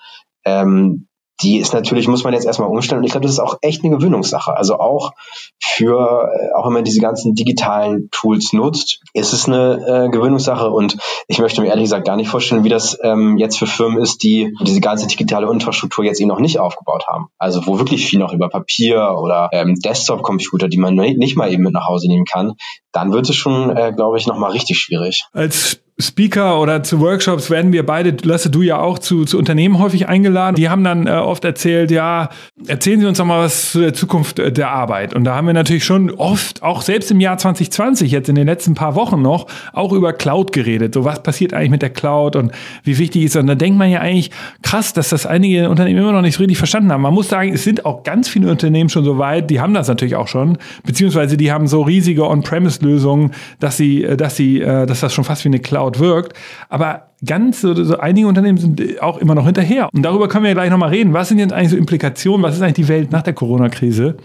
ähm, 0.44 1.08
die 1.42 1.58
ist 1.58 1.72
natürlich, 1.72 2.08
muss 2.08 2.24
man 2.24 2.34
jetzt 2.34 2.46
erstmal 2.46 2.68
umstellen. 2.68 3.00
Und 3.00 3.04
ich 3.04 3.10
glaube, 3.12 3.26
das 3.26 3.32
ist 3.32 3.40
auch 3.40 3.56
echt 3.62 3.82
eine 3.82 3.96
Gewöhnungssache. 3.96 4.56
Also 4.56 4.78
auch 4.78 5.12
für, 5.58 6.30
äh, 6.32 6.54
auch 6.54 6.66
wenn 6.66 6.72
man 6.72 6.84
diese 6.84 7.00
ganzen 7.00 7.34
digitalen 7.34 8.08
Tools 8.12 8.52
nutzt, 8.52 9.00
ist 9.12 9.32
es 9.32 9.46
eine 9.46 10.06
äh, 10.06 10.08
Gewöhnungssache. 10.10 10.70
Und 10.70 10.98
ich 11.26 11.38
möchte 11.38 11.60
mir 11.60 11.68
ehrlich 11.68 11.84
gesagt 11.84 12.06
gar 12.06 12.16
nicht 12.16 12.28
vorstellen, 12.28 12.64
wie 12.64 12.68
das 12.68 12.98
ähm, 13.02 13.38
jetzt 13.38 13.58
für 13.58 13.66
Firmen 13.66 14.00
ist, 14.00 14.22
die 14.22 14.54
diese 14.60 14.80
ganze 14.80 15.06
digitale 15.06 15.50
Infrastruktur 15.50 16.04
jetzt 16.04 16.20
eben 16.20 16.28
noch 16.28 16.40
nicht 16.40 16.58
aufgebaut 16.60 17.06
haben. 17.08 17.26
Also 17.38 17.66
wo 17.66 17.78
wirklich 17.78 18.06
viel 18.06 18.18
noch 18.18 18.32
über 18.32 18.48
Papier 18.48 19.16
oder 19.18 19.48
ähm, 19.52 19.74
Desktop-Computer, 19.74 20.68
die 20.68 20.78
man 20.78 20.94
nicht 20.94 21.36
mal 21.36 21.52
eben 21.52 21.64
mit 21.64 21.72
nach 21.72 21.88
Hause 21.88 22.08
nehmen 22.08 22.24
kann, 22.24 22.54
dann 22.92 23.12
wird 23.12 23.28
es 23.28 23.36
schon, 23.36 23.76
äh, 23.76 23.92
glaube 23.94 24.18
ich, 24.18 24.26
nochmal 24.26 24.52
richtig 24.52 24.78
schwierig. 24.78 25.24
Als 25.32 25.81
Speaker 26.00 26.58
oder 26.60 26.82
zu 26.82 27.00
Workshops 27.00 27.50
werden 27.50 27.72
wir 27.72 27.84
beide, 27.84 28.16
Lasse, 28.22 28.50
du 28.50 28.62
ja 28.62 28.78
auch, 28.78 28.98
zu, 28.98 29.24
zu 29.24 29.38
Unternehmen 29.38 29.78
häufig 29.78 30.08
eingeladen. 30.08 30.56
Die 30.56 30.68
haben 30.68 30.82
dann 30.84 31.06
äh, 31.06 31.10
oft 31.10 31.44
erzählt, 31.44 31.90
ja, 31.90 32.30
erzählen 32.66 33.00
Sie 33.00 33.06
uns 33.06 33.18
doch 33.18 33.26
mal 33.26 33.44
was 33.44 33.72
zu 33.72 33.80
der 33.80 33.92
Zukunft 33.92 34.38
äh, 34.38 34.50
der 34.50 34.70
Arbeit. 34.70 35.14
Und 35.14 35.24
da 35.24 35.34
haben 35.34 35.46
wir 35.46 35.54
natürlich 35.54 35.84
schon 35.84 36.10
oft, 36.10 36.62
auch 36.62 36.80
selbst 36.80 37.10
im 37.10 37.20
Jahr 37.20 37.36
2020, 37.36 38.10
jetzt 38.10 38.28
in 38.28 38.34
den 38.34 38.46
letzten 38.46 38.74
paar 38.74 38.94
Wochen 38.94 39.20
noch, 39.20 39.46
auch 39.72 39.92
über 39.92 40.12
Cloud 40.12 40.52
geredet. 40.52 40.94
So, 40.94 41.04
was 41.04 41.22
passiert 41.22 41.52
eigentlich 41.52 41.70
mit 41.70 41.82
der 41.82 41.90
Cloud 41.90 42.36
und 42.36 42.52
wie 42.84 42.98
wichtig 42.98 43.24
ist 43.24 43.34
das? 43.34 43.42
Und 43.42 43.48
da 43.48 43.54
denkt 43.54 43.78
man 43.78 43.90
ja 43.90 44.00
eigentlich, 44.00 44.30
krass, 44.62 44.94
dass 44.94 45.10
das 45.10 45.26
einige 45.26 45.68
Unternehmen 45.68 46.00
immer 46.00 46.12
noch 46.12 46.22
nicht 46.22 46.36
so 46.36 46.40
richtig 46.40 46.58
verstanden 46.58 46.90
haben. 46.90 47.02
Man 47.02 47.14
muss 47.14 47.28
sagen, 47.28 47.52
es 47.52 47.64
sind 47.64 47.84
auch 47.84 48.02
ganz 48.02 48.28
viele 48.28 48.50
Unternehmen 48.50 48.88
schon 48.88 49.04
so 49.04 49.18
weit, 49.18 49.50
die 49.50 49.61
haben 49.61 49.75
das 49.75 49.88
natürlich 49.88 50.16
auch 50.16 50.28
schon, 50.28 50.56
beziehungsweise 50.84 51.37
die 51.37 51.52
haben 51.52 51.66
so 51.66 51.82
riesige 51.82 52.26
On-Premise-Lösungen, 52.26 53.32
dass 53.61 53.76
sie, 53.76 54.04
äh, 54.04 54.16
dass 54.16 54.37
sie, 54.37 54.61
äh, 54.61 54.87
dass 54.87 55.00
das 55.00 55.12
schon 55.12 55.25
fast 55.25 55.44
wie 55.44 55.49
eine 55.49 55.61
Cloud 55.61 55.81
Cloud 55.82 55.98
wirkt. 55.98 56.36
Aber 56.68 57.08
ganz 57.24 57.60
so, 57.60 57.74
so 57.74 57.98
einige 57.98 58.26
Unternehmen 58.26 58.58
sind 58.58 59.02
auch 59.02 59.18
immer 59.18 59.34
noch 59.34 59.44
hinterher. 59.44 59.88
Und 59.92 60.02
darüber 60.02 60.28
können 60.28 60.44
wir 60.44 60.50
ja 60.50 60.54
gleich 60.54 60.70
nochmal 60.70 60.90
reden. 60.90 61.12
Was 61.12 61.28
sind 61.28 61.38
jetzt 61.38 61.52
eigentlich 61.52 61.70
so 61.70 61.76
Implikationen? 61.76 62.42
Was 62.42 62.56
ist 62.56 62.62
eigentlich 62.62 62.74
die 62.74 62.88
Welt 62.88 63.12
nach 63.12 63.22
der 63.22 63.32
Corona-Krise? 63.32 64.16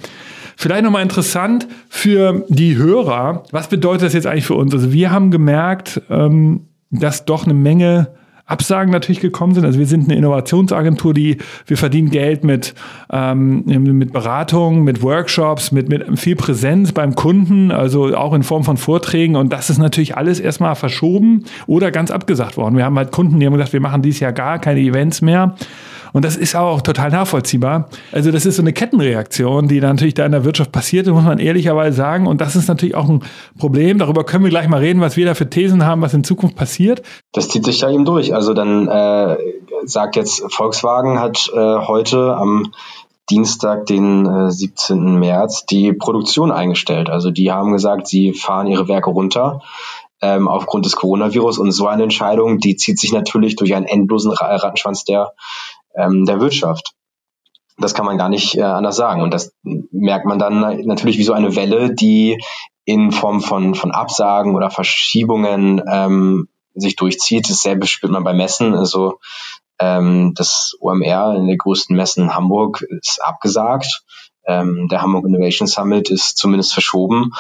Vielleicht 0.56 0.84
nochmal 0.84 1.04
interessant 1.04 1.68
für 1.90 2.46
die 2.50 2.78
Hörer. 2.78 3.44
Was 3.52 3.68
bedeutet 3.68 4.08
das 4.08 4.14
jetzt 4.14 4.26
eigentlich 4.26 4.46
für 4.46 4.56
uns? 4.56 4.74
Also 4.74 4.92
wir 4.92 5.12
haben 5.12 5.30
gemerkt, 5.30 6.02
ähm, 6.10 6.62
dass 6.90 7.26
doch 7.26 7.46
eine 7.46 7.54
Menge 7.54 8.08
Absagen 8.48 8.92
natürlich 8.92 9.20
gekommen 9.20 9.54
sind. 9.54 9.66
Also 9.66 9.78
wir 9.78 9.86
sind 9.86 10.06
eine 10.06 10.18
Innovationsagentur, 10.18 11.14
die 11.14 11.38
wir 11.66 11.78
verdienen 11.78 12.10
Geld 12.10 12.46
mit, 12.46 12.74
ähm, 13.12 13.64
mit 13.66 14.14
Beratung, 14.14 14.84
mit 14.86 15.04
Workshops, 15.04 15.74
mit, 15.74 15.90
mit 15.90 16.18
viel 16.18 16.38
Präsenz 16.38 16.94
beim 16.94 17.14
Kunden, 17.14 17.72
also 17.72 18.16
auch 18.16 18.34
in 18.34 18.44
Form 18.44 18.64
von 18.64 18.78
Vorträgen. 18.78 19.36
Und 19.36 19.52
das 19.52 19.70
ist 19.70 19.80
natürlich 19.80 20.16
alles 20.16 20.40
erstmal 20.40 20.76
verschoben 20.76 21.44
oder 21.68 21.92
ganz 21.92 22.10
abgesagt 22.10 22.56
worden. 22.56 22.78
Wir 22.78 22.86
haben 22.86 22.98
halt 22.98 23.12
Kunden, 23.12 23.40
die 23.40 23.46
haben 23.46 23.54
gesagt, 23.54 23.74
wir 23.74 23.82
machen 23.82 24.02
dieses 24.02 24.22
Jahr 24.22 24.32
gar 24.32 24.60
keine 24.60 24.80
Events 24.80 25.22
mehr. 25.22 25.56
Und 26.14 26.26
das 26.26 26.36
ist 26.36 26.56
auch 26.56 26.82
total 26.82 27.10
nachvollziehbar. 27.10 27.90
Also 28.12 28.32
das 28.32 28.46
ist 28.46 28.56
so 28.58 28.62
eine 28.62 28.74
Kettenreaktion, 28.74 29.68
die 29.68 29.80
natürlich 29.80 30.14
da 30.14 30.26
in 30.26 30.32
der 30.32 30.46
Wirtschaft 30.46 30.72
passiert, 30.72 31.08
muss 31.08 31.24
man 31.24 31.40
ehrlicherweise 31.40 31.96
sagen. 31.96 32.28
Und 32.28 32.42
das 32.42 32.56
ist 32.56 32.68
natürlich 32.68 32.96
auch 32.96 33.10
ein 33.10 33.24
Problem. 33.58 33.98
Darüber 33.98 34.24
können 34.24 34.44
wir 34.44 34.50
gleich 34.50 34.68
mal 34.68 34.80
reden, 34.80 35.02
was 35.02 35.18
wir 35.18 35.26
da 35.26 35.34
für 35.34 35.50
Thesen 35.50 35.86
haben, 35.86 36.02
was 36.02 36.14
in 36.14 36.24
Zukunft 36.24 36.56
passiert. 36.56 37.02
Das 37.34 37.50
zieht 37.50 37.66
sich 37.66 37.80
da 37.80 37.90
eben 37.90 38.06
durch. 38.06 38.34
Also 38.34 38.54
dann 38.54 38.88
äh, 38.88 39.38
sagt 39.86 40.16
jetzt 40.16 40.44
Volkswagen 40.50 41.20
hat 41.20 41.52
äh, 41.54 41.58
heute 41.58 42.36
am 42.36 42.72
Dienstag, 43.30 43.86
den 43.88 44.26
äh, 44.26 44.52
17. 44.52 45.20
März, 45.20 45.66
die 45.66 45.92
Produktion 45.92 46.52
eingestellt. 46.52 47.10
Also 47.10 47.30
die 47.30 47.52
haben 47.52 47.74
gesagt, 47.74 48.08
sie 48.08 48.34
fahren 48.34 48.68
ihre 48.68 48.88
Werke 48.88 49.10
runter 49.10 49.62
ähm, 50.22 50.48
aufgrund 50.48 50.86
des 50.86 50.96
Coronavirus. 50.96 51.58
Und 51.58 51.72
so 51.72 51.88
eine 51.88 52.04
Entscheidung, 52.04 52.60
die 52.60 52.78
zieht 52.78 53.00
sich 53.00 53.12
natürlich 53.12 53.56
durch 53.56 53.76
einen 53.76 53.86
endlosen 53.86 54.32
Rattenschwanz 54.32 55.04
der 55.04 55.34
ähm, 55.98 56.26
der 56.26 56.40
Wirtschaft. 56.40 56.94
Das 57.78 57.94
kann 57.94 58.06
man 58.06 58.18
gar 58.18 58.30
nicht 58.30 58.56
äh, 58.56 58.62
anders 58.62 58.96
sagen. 58.96 59.22
Und 59.22 59.34
das 59.34 59.54
merkt 59.64 60.26
man 60.26 60.40
dann 60.40 60.86
natürlich 60.86 61.18
wie 61.18 61.24
so 61.24 61.34
eine 61.34 61.56
Welle, 61.56 61.94
die 61.94 62.38
in 62.86 63.12
Form 63.12 63.42
von, 63.42 63.76
von 63.76 63.92
Absagen 63.92 64.56
oder 64.56 64.70
Verschiebungen 64.72 65.82
ähm, 65.92 66.48
sich 66.74 66.96
durchzieht. 66.96 67.50
Dasselbe 67.50 67.88
spürt 67.88 68.12
man 68.12 68.24
beim 68.24 68.38
Messen. 68.38 68.74
Also 68.74 69.20
Ähm, 69.80 70.34
das 70.36 70.76
OMR 70.80 71.36
in 71.36 71.46
der 71.48 71.58
größten 71.58 71.96
Messe 71.96 72.22
in 72.22 72.34
Hamburg 72.34 72.82
ist 72.82 73.20
abgesagt. 73.24 74.04
Ähm, 74.48 74.88
der 74.90 75.02
Hamburg 75.04 75.26
Innovation 75.28 75.68
Summit 75.68 76.10
ist 76.10 76.38
zumindest 76.38 76.74
verschoben. 76.74 77.32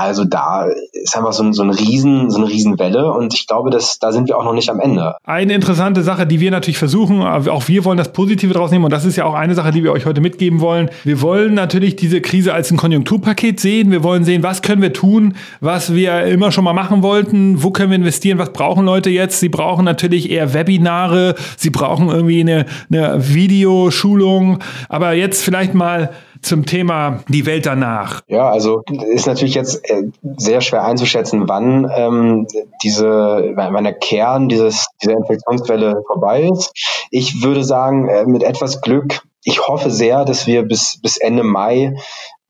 Also 0.00 0.24
da 0.24 0.68
ist 0.92 1.16
einfach 1.16 1.32
so, 1.32 1.42
ein, 1.42 1.52
so, 1.52 1.64
ein 1.64 1.70
Riesen, 1.70 2.30
so 2.30 2.38
eine 2.38 2.48
Riesenwelle 2.48 3.12
und 3.12 3.34
ich 3.34 3.48
glaube, 3.48 3.70
dass, 3.70 3.98
da 3.98 4.12
sind 4.12 4.28
wir 4.28 4.38
auch 4.38 4.44
noch 4.44 4.52
nicht 4.52 4.70
am 4.70 4.78
Ende. 4.78 5.16
Eine 5.24 5.54
interessante 5.54 6.04
Sache, 6.04 6.24
die 6.24 6.38
wir 6.38 6.52
natürlich 6.52 6.78
versuchen, 6.78 7.20
auch 7.20 7.66
wir 7.66 7.84
wollen 7.84 7.98
das 7.98 8.12
Positive 8.12 8.54
draus 8.54 8.70
nehmen 8.70 8.84
und 8.84 8.92
das 8.92 9.04
ist 9.04 9.16
ja 9.16 9.24
auch 9.24 9.34
eine 9.34 9.56
Sache, 9.56 9.72
die 9.72 9.82
wir 9.82 9.90
euch 9.90 10.06
heute 10.06 10.20
mitgeben 10.20 10.60
wollen. 10.60 10.88
Wir 11.02 11.20
wollen 11.20 11.54
natürlich 11.54 11.96
diese 11.96 12.20
Krise 12.20 12.54
als 12.54 12.70
ein 12.70 12.76
Konjunkturpaket 12.76 13.58
sehen. 13.58 13.90
Wir 13.90 14.04
wollen 14.04 14.22
sehen, 14.22 14.44
was 14.44 14.62
können 14.62 14.82
wir 14.82 14.92
tun, 14.92 15.34
was 15.60 15.92
wir 15.92 16.26
immer 16.26 16.52
schon 16.52 16.62
mal 16.62 16.74
machen 16.74 17.02
wollten, 17.02 17.64
wo 17.64 17.72
können 17.72 17.90
wir 17.90 17.96
investieren, 17.96 18.38
was 18.38 18.52
brauchen 18.52 18.84
Leute 18.84 19.10
jetzt. 19.10 19.40
Sie 19.40 19.48
brauchen 19.48 19.84
natürlich 19.84 20.30
eher 20.30 20.54
Webinare, 20.54 21.34
sie 21.56 21.70
brauchen 21.70 22.08
irgendwie 22.08 22.38
eine, 22.38 22.66
eine 22.88 23.34
Videoschulung, 23.34 24.60
aber 24.88 25.14
jetzt 25.14 25.42
vielleicht 25.42 25.74
mal 25.74 26.10
zum 26.42 26.66
Thema 26.66 27.20
die 27.28 27.46
Welt 27.46 27.66
danach? 27.66 28.22
Ja, 28.26 28.50
also 28.50 28.82
ist 29.12 29.26
natürlich 29.26 29.54
jetzt 29.54 29.88
äh, 29.90 30.04
sehr 30.36 30.60
schwer 30.60 30.84
einzuschätzen, 30.84 31.48
wann 31.48 31.90
ähm, 31.94 32.46
diese, 32.82 33.06
wann 33.54 33.84
der 33.84 33.98
Kern 33.98 34.48
dieses, 34.48 34.88
dieser 35.02 35.16
Infektionswelle 35.16 36.02
vorbei 36.06 36.48
ist. 36.52 36.72
Ich 37.10 37.42
würde 37.42 37.64
sagen, 37.64 38.08
äh, 38.08 38.24
mit 38.26 38.42
etwas 38.42 38.80
Glück, 38.80 39.22
ich 39.44 39.66
hoffe 39.66 39.90
sehr, 39.90 40.24
dass 40.24 40.46
wir 40.46 40.62
bis, 40.62 41.00
bis 41.00 41.16
Ende 41.16 41.44
Mai 41.44 41.94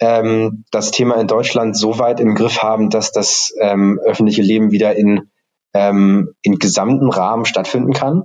ähm, 0.01 0.65
das 0.71 0.91
Thema 0.91 1.17
in 1.17 1.27
Deutschland 1.27 1.77
so 1.77 1.99
weit 1.99 2.21
im 2.21 2.35
Griff 2.35 2.63
haben, 2.63 2.91
dass 2.91 3.13
das 3.13 3.53
ähm, 3.61 4.01
öffentliche 4.05 4.43
Leben 4.43 4.71
wieder 4.71 4.97
in, 4.97 5.31
ähm, 5.75 6.35
in 6.43 6.59
gesamten 6.59 7.11
Rahmen 7.11 7.45
stattfinden 7.45 7.93
kann. 7.93 8.25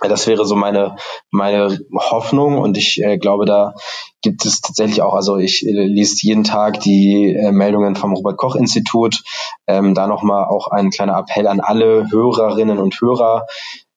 Das 0.00 0.26
wäre 0.26 0.44
so 0.44 0.54
meine, 0.54 0.96
meine 1.30 1.78
Hoffnung 1.92 2.58
und 2.58 2.76
ich 2.76 3.02
äh, 3.02 3.18
glaube, 3.18 3.46
da 3.46 3.74
gibt 4.22 4.44
es 4.44 4.60
tatsächlich 4.60 5.02
auch, 5.02 5.14
also 5.14 5.36
ich 5.36 5.66
äh, 5.66 5.70
lese 5.70 6.26
jeden 6.26 6.44
Tag 6.44 6.80
die 6.80 7.34
äh, 7.34 7.50
Meldungen 7.50 7.96
vom 7.96 8.12
Robert-Koch-Institut. 8.12 9.22
Ähm, 9.66 9.94
da 9.94 10.06
nochmal 10.06 10.44
auch 10.44 10.68
ein 10.68 10.90
kleiner 10.90 11.18
Appell 11.18 11.46
an 11.46 11.60
alle 11.60 12.10
Hörerinnen 12.10 12.78
und 12.78 13.00
Hörer. 13.00 13.46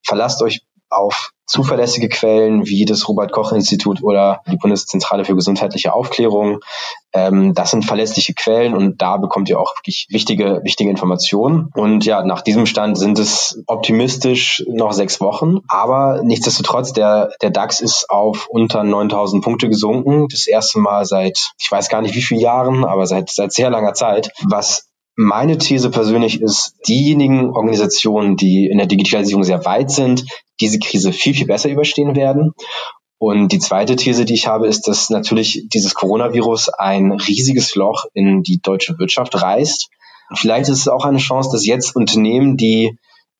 Verlasst 0.03 0.41
euch 0.41 0.61
auf 0.91 1.31
zuverlässige 1.51 2.07
Quellen 2.07 2.65
wie 2.65 2.85
das 2.85 3.07
Robert 3.09 3.31
Koch 3.31 3.51
Institut 3.51 4.01
oder 4.01 4.41
die 4.49 4.55
Bundeszentrale 4.55 5.25
für 5.25 5.35
gesundheitliche 5.35 5.93
Aufklärung. 5.93 6.59
Ähm, 7.13 7.53
das 7.53 7.71
sind 7.71 7.83
verlässliche 7.83 8.33
Quellen 8.33 8.73
und 8.73 9.01
da 9.01 9.17
bekommt 9.17 9.49
ihr 9.49 9.59
auch 9.59 9.75
wirklich 9.77 10.07
wichtige, 10.09 10.61
wichtige 10.63 10.89
Informationen. 10.89 11.69
Und 11.75 12.05
ja, 12.05 12.23
nach 12.23 12.41
diesem 12.41 12.65
Stand 12.65 12.97
sind 12.97 13.19
es 13.19 13.61
optimistisch 13.67 14.63
noch 14.69 14.93
sechs 14.93 15.19
Wochen. 15.19 15.59
Aber 15.67 16.21
nichtsdestotrotz, 16.23 16.93
der, 16.93 17.31
der 17.41 17.49
DAX 17.49 17.81
ist 17.81 18.09
auf 18.09 18.47
unter 18.49 18.83
9000 18.85 19.43
Punkte 19.43 19.67
gesunken. 19.67 20.27
Das 20.29 20.47
erste 20.47 20.79
Mal 20.79 21.03
seit, 21.05 21.51
ich 21.59 21.69
weiß 21.69 21.89
gar 21.89 22.01
nicht 22.01 22.15
wie 22.15 22.21
vielen 22.21 22.39
Jahren, 22.39 22.85
aber 22.85 23.05
seit, 23.05 23.29
seit 23.29 23.51
sehr 23.51 23.69
langer 23.69 23.93
Zeit, 23.93 24.31
was 24.47 24.87
meine 25.17 25.57
These 25.57 25.89
persönlich 25.89 26.41
ist, 26.41 26.75
diejenigen 26.87 27.49
Organisationen, 27.49 28.37
die 28.37 28.67
in 28.67 28.77
der 28.77 28.87
Digitalisierung 28.87 29.43
sehr 29.43 29.65
weit 29.65 29.91
sind, 29.91 30.25
diese 30.61 30.79
Krise 30.79 31.11
viel, 31.11 31.33
viel 31.33 31.47
besser 31.47 31.69
überstehen 31.69 32.15
werden. 32.15 32.53
Und 33.17 33.51
die 33.51 33.59
zweite 33.59 33.95
These, 33.95 34.25
die 34.25 34.33
ich 34.33 34.47
habe, 34.47 34.67
ist, 34.67 34.87
dass 34.87 35.09
natürlich 35.09 35.67
dieses 35.71 35.93
Coronavirus 35.93 36.69
ein 36.69 37.11
riesiges 37.11 37.75
Loch 37.75 38.05
in 38.13 38.41
die 38.41 38.59
deutsche 38.61 38.97
Wirtschaft 38.97 39.39
reißt. 39.39 39.89
Vielleicht 40.33 40.69
ist 40.69 40.79
es 40.79 40.87
auch 40.87 41.05
eine 41.05 41.19
Chance, 41.19 41.49
dass 41.51 41.65
jetzt 41.65 41.95
Unternehmen, 41.95 42.57
die 42.57 42.97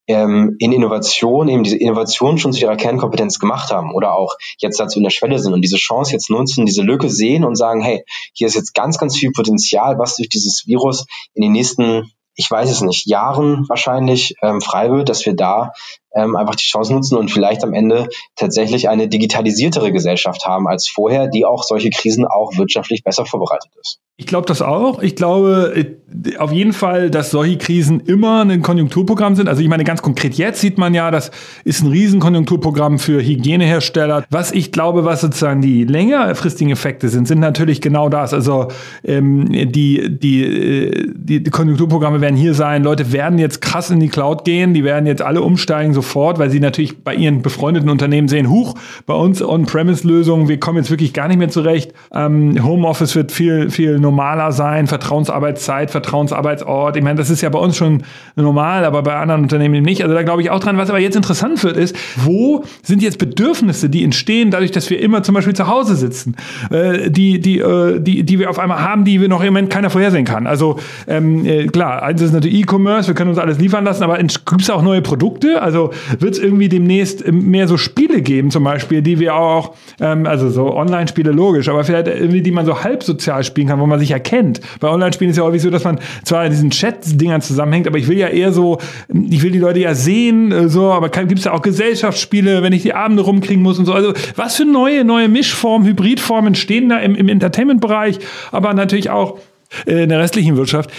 ähm, 0.08 0.56
in 0.60 0.72
Innovation 0.72 1.48
eben 1.48 1.64
diese 1.64 1.78
Innovation 1.78 2.38
schon 2.38 2.54
zu 2.54 2.62
ihrer 2.62 2.76
Kernkompetenz 2.76 3.40
gemacht 3.40 3.72
haben 3.72 3.94
oder 3.94 4.14
auch 4.14 4.36
jetzt 4.60 4.80
dazu 4.80 5.00
in 5.00 5.04
der 5.04 5.10
Schwelle 5.10 5.40
sind 5.40 5.54
und 5.54 5.62
diese 5.62 5.78
Chance 5.78 6.12
jetzt 6.12 6.30
nutzen, 6.30 6.66
diese 6.66 6.82
Lücke 6.82 7.10
sehen 7.10 7.44
und 7.44 7.56
sagen, 7.56 7.82
hey, 7.82 8.04
hier 8.34 8.48
ist 8.48 8.56
jetzt 8.56 8.74
ganz, 8.74 8.98
ganz 8.98 9.18
viel 9.18 9.32
Potenzial, 9.32 9.98
was 9.98 10.18
durch 10.18 10.30
dieses 10.30 10.68
Virus 10.68 11.06
in 11.34 11.42
den 11.42 11.54
nächsten 11.54 12.12
ich 12.36 12.50
weiß 12.50 12.72
es 12.72 12.82
nicht, 12.82 13.08
Jahren 13.08 13.68
wahrscheinlich 13.68 14.36
ähm, 14.42 14.62
frei 14.62 14.90
wird, 14.90 15.10
dass 15.10 15.26
wir 15.26 15.36
da 15.36 15.74
ähm, 16.14 16.36
einfach 16.36 16.56
die 16.56 16.66
Chance 16.66 16.94
nutzen 16.94 17.18
und 17.18 17.32
vielleicht 17.32 17.64
am 17.64 17.74
Ende 17.74 18.08
tatsächlich 18.36 18.90
eine 18.90 19.08
digitalisiertere 19.08 19.92
Gesellschaft 19.92 20.46
haben 20.46 20.68
als 20.68 20.88
vorher, 20.88 21.28
die 21.28 21.46
auch 21.46 21.64
solche 21.64 21.90
Krisen 21.90 22.26
auch 22.26 22.58
wirtschaftlich 22.58 23.04
besser 23.04 23.26
vorbereitet 23.26 23.72
ist. 23.80 24.00
Ich 24.18 24.28
glaube 24.28 24.46
das 24.46 24.62
auch. 24.62 25.02
Ich 25.02 25.16
glaube 25.16 25.74
äh, 25.76 26.38
auf 26.38 26.52
jeden 26.52 26.74
Fall, 26.74 27.10
dass 27.10 27.32
solche 27.32 27.58
Krisen 27.58 28.02
immer 28.02 28.42
ein 28.42 28.62
Konjunkturprogramm 28.62 29.36
sind. 29.36 29.50
Also 29.50 29.64
ich 29.64 29.68
meine, 29.68 29.84
ganz 29.84 30.04
konkret 30.04 30.36
jetzt 30.36 30.62
sieht 30.62 30.78
man 30.78 30.94
ja, 30.94 31.10
das 31.10 31.32
ist 31.64 31.82
ein 31.82 31.90
Riesenkonjunkturprogramm 31.90 33.00
für 33.00 33.24
Hygienehersteller. 33.24 34.26
Was 34.30 34.52
ich 34.52 34.72
glaube, 34.72 35.06
was 35.06 35.22
sozusagen 35.22 35.62
die 35.62 35.86
längerfristigen 35.86 36.72
Effekte 36.72 37.10
sind, 37.10 37.28
sind 37.28 37.40
natürlich 37.40 37.82
genau 37.82 38.10
das. 38.10 38.34
Also 38.34 38.68
ähm, 39.04 39.72
die, 39.72 40.20
die, 40.20 40.44
äh, 40.44 41.14
die, 41.16 41.42
die 41.42 41.50
Konjunkturprogramme 41.50 42.22
werden 42.22 42.36
hier 42.36 42.54
sein. 42.54 42.84
Leute 42.84 43.12
werden 43.12 43.40
jetzt 43.40 43.62
krass 43.62 43.90
in 43.90 44.00
die 44.00 44.10
Cloud 44.10 44.46
gehen. 44.46 44.76
Die 44.76 44.84
werden 44.84 45.08
jetzt 45.08 45.24
alle 45.24 45.42
umsteigen 45.42 45.96
sofort, 46.02 46.40
weil 46.40 46.50
sie 46.50 46.60
natürlich 46.60 47.04
bei 47.04 47.14
ihren 47.14 47.42
befreundeten 47.44 47.90
Unternehmen 47.90 48.28
sehen, 48.28 48.50
huch, 48.50 48.74
bei 49.06 49.14
uns 49.14 49.42
On-Premise-Lösungen, 49.42 50.48
wir 50.48 50.60
kommen 50.60 50.78
jetzt 50.80 50.90
wirklich 50.90 51.14
gar 51.14 51.28
nicht 51.28 51.38
mehr 51.38 51.50
zurecht. 51.50 51.94
Ähm, 52.14 52.64
Homeoffice 52.64 53.16
wird 53.16 53.32
viel, 53.32 53.70
viel 53.70 54.00
normaler 54.00 54.52
sein, 54.52 54.88
Vertrauensarbeitszeit, 54.88 55.92
Vertrauensarbeitsort. 55.92 56.98
Ich 56.98 57.04
meine, 57.04 57.18
das 57.18 57.30
ist 57.30 57.42
ja 57.42 57.50
bei 57.50 57.60
uns 57.60 57.78
schon 57.78 58.04
normal, 58.36 58.84
aber 58.84 59.04
bei 59.04 59.16
anderen 59.16 59.44
Unternehmen 59.44 59.84
nicht. 59.84 60.02
Also 60.02 60.16
da 60.16 60.24
glaube 60.24 60.42
ich 60.42 60.50
auch 60.50 60.60
dran. 60.60 60.78
Was 60.78 60.90
aber 60.90 61.00
jetzt 61.00 61.16
interessant 61.16 61.64
wird, 61.64 61.78
ist, 61.78 61.96
wo 62.18 62.64
sind 62.82 63.04
jetzt 63.04 63.20
Bedürfnisse, 63.20 63.90
die 63.90 64.04
entstehen, 64.04 64.50
dadurch, 64.50 64.72
dass 64.72 64.90
wir 64.90 65.00
immer 65.00 65.22
zum 65.22 65.36
Beispiel 65.36 65.54
zu 65.54 65.68
Hause 65.68 65.96
sitzen, 65.96 66.36
äh, 66.72 67.12
die, 67.12 67.40
die, 67.40 67.60
äh, 67.60 68.00
die, 68.00 68.24
die 68.24 68.40
wir 68.40 68.50
auf 68.50 68.58
einmal 68.58 68.82
haben, 68.82 69.06
die 69.06 69.22
wir 69.22 69.30
noch 69.30 69.42
im 69.42 69.54
Moment 69.54 69.70
keiner 69.70 69.92
vorhersehen 69.92 70.26
kann. 70.26 70.48
Also 70.48 70.78
ähm, 71.08 71.46
äh, 71.46 71.68
klar, 71.68 72.02
eins 72.02 72.22
ist 72.22 72.34
natürlich 72.34 72.62
E-Commerce, 72.62 73.08
wir 73.08 73.16
können 73.16 73.30
uns 73.30 73.40
alles 73.40 73.60
liefern 73.60 73.84
lassen, 73.84 74.04
aber 74.04 74.18
gibt 74.18 74.62
es 74.62 74.70
auch 74.70 74.82
neue 74.82 75.02
Produkte? 75.02 75.62
Also 75.62 75.91
wird 76.20 76.34
es 76.34 76.40
irgendwie 76.40 76.70
demnächst 76.70 77.30
mehr 77.32 77.68
so 77.68 77.78
Spiele 77.78 78.22
geben, 78.22 78.52
zum 78.52 78.64
Beispiel, 78.64 79.02
die 79.02 79.20
wir 79.20 79.36
auch, 79.36 79.76
ähm, 80.00 80.26
also 80.26 80.50
so 80.50 80.76
Online-Spiele 80.76 81.32
logisch, 81.32 81.70
aber 81.70 81.84
vielleicht 81.84 82.08
irgendwie, 82.08 82.42
die 82.42 82.52
man 82.52 82.66
so 82.66 82.84
halb 82.84 83.04
sozial 83.04 83.44
spielen 83.44 83.68
kann, 83.68 83.80
wo 83.80 83.86
man 83.86 84.00
sich 84.00 84.12
erkennt. 84.12 84.62
Bei 84.80 84.90
Online-Spielen 84.90 85.32
ist 85.32 85.38
ja 85.38 85.44
häufig 85.44 85.62
so, 85.62 85.70
dass 85.70 85.84
man 85.84 86.00
zwar 86.24 86.46
in 86.46 86.52
diesen 86.52 86.72
Chat-Dingern 86.72 87.42
zusammenhängt, 87.42 87.88
aber 87.88 87.98
ich 87.98 88.08
will 88.08 88.18
ja 88.18 88.28
eher 88.28 88.52
so, 88.52 88.80
ich 89.10 89.42
will 89.44 89.52
die 89.52 89.60
Leute 89.60 89.80
ja 89.80 89.96
sehen, 89.96 90.52
äh, 90.52 90.70
so, 90.70 90.92
aber 90.92 91.10
gibt 91.10 91.40
es 91.40 91.46
ja 91.46 91.54
auch 91.54 91.62
Gesellschaftsspiele, 91.62 92.64
wenn 92.64 92.74
ich 92.74 92.82
die 92.82 92.94
Abende 92.94 93.24
rumkriegen 93.24 93.64
muss 93.64 93.80
und 93.80 93.86
so. 93.86 93.94
Also 93.94 94.14
was 94.36 94.56
für 94.56 94.66
neue, 94.66 95.04
neue 95.04 95.28
Mischformen, 95.28 95.88
Hybridformen 95.88 96.48
entstehen 96.48 96.90
da 96.90 96.98
im, 96.98 97.16
im 97.16 97.30
Entertainment-Bereich, 97.30 98.20
aber 98.52 98.74
natürlich 98.74 99.10
auch 99.10 99.40
äh, 99.86 100.04
in 100.04 100.10
der 100.10 100.20
restlichen 100.20 100.58
Wirtschaft. 100.58 100.92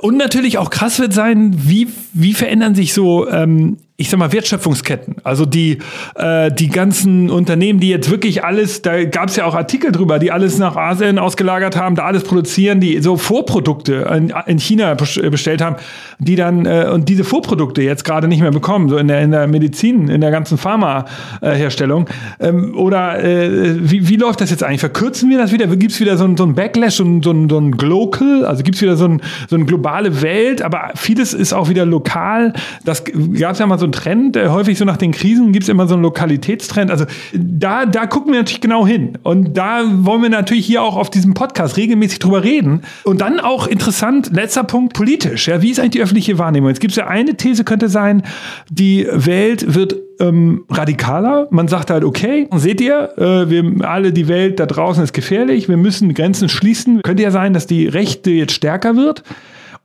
Und 0.00 0.16
natürlich 0.16 0.58
auch 0.58 0.70
krass 0.70 1.00
wird 1.00 1.12
sein, 1.12 1.54
wie, 1.56 1.88
wie 2.12 2.34
verändern 2.34 2.74
sich 2.74 2.94
so 2.94 3.28
ähm, 3.28 3.78
ich 4.00 4.10
sag 4.10 4.18
mal, 4.18 4.32
Wertschöpfungsketten. 4.32 5.16
Also 5.24 5.44
die, 5.44 5.78
äh, 6.14 6.52
die 6.52 6.68
ganzen 6.68 7.30
Unternehmen, 7.30 7.80
die 7.80 7.88
jetzt 7.88 8.08
wirklich 8.08 8.44
alles, 8.44 8.80
da 8.80 9.02
gab 9.02 9.28
es 9.28 9.34
ja 9.34 9.44
auch 9.44 9.56
Artikel 9.56 9.90
drüber, 9.90 10.20
die 10.20 10.30
alles 10.30 10.56
nach 10.56 10.76
Asien 10.76 11.18
ausgelagert 11.18 11.74
haben, 11.74 11.96
da 11.96 12.04
alles 12.04 12.22
produzieren, 12.22 12.78
die 12.78 13.00
so 13.00 13.16
Vorprodukte 13.16 14.08
in, 14.16 14.32
in 14.46 14.60
China 14.60 14.94
bestellt 14.94 15.60
haben, 15.60 15.74
die 16.20 16.36
dann 16.36 16.64
äh, 16.64 16.88
und 16.94 17.08
diese 17.08 17.24
Vorprodukte 17.24 17.82
jetzt 17.82 18.04
gerade 18.04 18.28
nicht 18.28 18.40
mehr 18.40 18.52
bekommen, 18.52 18.88
so 18.88 18.98
in 18.98 19.08
der, 19.08 19.20
in 19.20 19.32
der 19.32 19.48
Medizin, 19.48 20.06
in 20.06 20.20
der 20.20 20.30
ganzen 20.30 20.58
Pharmaherstellung. 20.58 22.08
Ähm, 22.38 22.76
oder 22.76 23.18
äh, 23.18 23.90
wie, 23.90 24.08
wie 24.08 24.16
läuft 24.16 24.40
das 24.40 24.50
jetzt 24.50 24.62
eigentlich? 24.62 24.78
Verkürzen 24.78 25.28
wir 25.28 25.38
das 25.38 25.50
wieder? 25.50 25.66
Gibt 25.66 25.90
es 25.90 25.98
wieder 25.98 26.16
so 26.16 26.22
ein, 26.22 26.36
so 26.36 26.44
ein 26.44 26.54
Backlash, 26.54 26.94
so 26.94 27.04
ein, 27.04 27.20
so 27.20 27.32
ein, 27.32 27.48
so 27.50 27.58
ein 27.58 27.72
Global? 27.72 28.44
Also 28.44 28.62
gibt 28.62 28.76
es 28.76 28.82
wieder 28.82 28.96
so, 28.96 29.06
ein, 29.06 29.20
so 29.48 29.56
eine 29.56 29.64
globale 29.64 30.22
Welt, 30.22 30.62
aber 30.62 30.92
vieles 30.94 31.34
ist 31.34 31.52
auch 31.52 31.68
wieder 31.68 31.84
lokal. 31.84 32.52
Das 32.84 33.02
gab 33.04 33.54
es 33.54 33.58
ja 33.58 33.66
mal 33.66 33.76
so 33.76 33.87
ein 33.88 33.92
Trend. 33.92 34.36
Äh, 34.36 34.48
häufig 34.48 34.78
so 34.78 34.84
nach 34.84 34.96
den 34.96 35.12
Krisen 35.12 35.52
gibt 35.52 35.64
es 35.64 35.68
immer 35.68 35.86
so 35.86 35.94
einen 35.94 36.02
Lokalitätstrend. 36.02 36.90
Also 36.90 37.04
da, 37.32 37.86
da 37.86 38.06
gucken 38.06 38.32
wir 38.32 38.40
natürlich 38.40 38.60
genau 38.60 38.86
hin. 38.86 39.18
Und 39.22 39.56
da 39.56 39.82
wollen 39.84 40.22
wir 40.22 40.30
natürlich 40.30 40.66
hier 40.66 40.82
auch 40.82 40.96
auf 40.96 41.10
diesem 41.10 41.34
Podcast 41.34 41.76
regelmäßig 41.76 42.18
drüber 42.20 42.44
reden. 42.44 42.82
Und 43.04 43.20
dann 43.20 43.40
auch 43.40 43.66
interessant, 43.66 44.30
letzter 44.32 44.64
Punkt, 44.64 44.92
politisch. 44.94 45.48
Ja, 45.48 45.62
wie 45.62 45.70
ist 45.70 45.80
eigentlich 45.80 45.90
die 45.92 46.02
öffentliche 46.02 46.38
Wahrnehmung? 46.38 46.68
Jetzt 46.68 46.80
gibt 46.80 46.92
es 46.92 46.96
ja 46.96 47.06
eine 47.06 47.36
These, 47.36 47.64
könnte 47.64 47.88
sein, 47.88 48.22
die 48.70 49.06
Welt 49.10 49.74
wird 49.74 49.96
ähm, 50.20 50.64
radikaler. 50.70 51.48
Man 51.50 51.68
sagt 51.68 51.90
halt, 51.90 52.04
okay, 52.04 52.48
seht 52.56 52.80
ihr, 52.80 53.16
äh, 53.16 53.50
wir 53.50 53.88
alle, 53.88 54.12
die 54.12 54.28
Welt 54.28 54.60
da 54.60 54.66
draußen 54.66 55.02
ist 55.02 55.12
gefährlich, 55.12 55.68
wir 55.68 55.76
müssen 55.76 56.14
Grenzen 56.14 56.48
schließen. 56.48 57.02
Könnte 57.02 57.22
ja 57.22 57.30
sein, 57.30 57.52
dass 57.52 57.66
die 57.66 57.86
Rechte 57.86 58.30
jetzt 58.30 58.52
stärker 58.52 58.96
wird. 58.96 59.22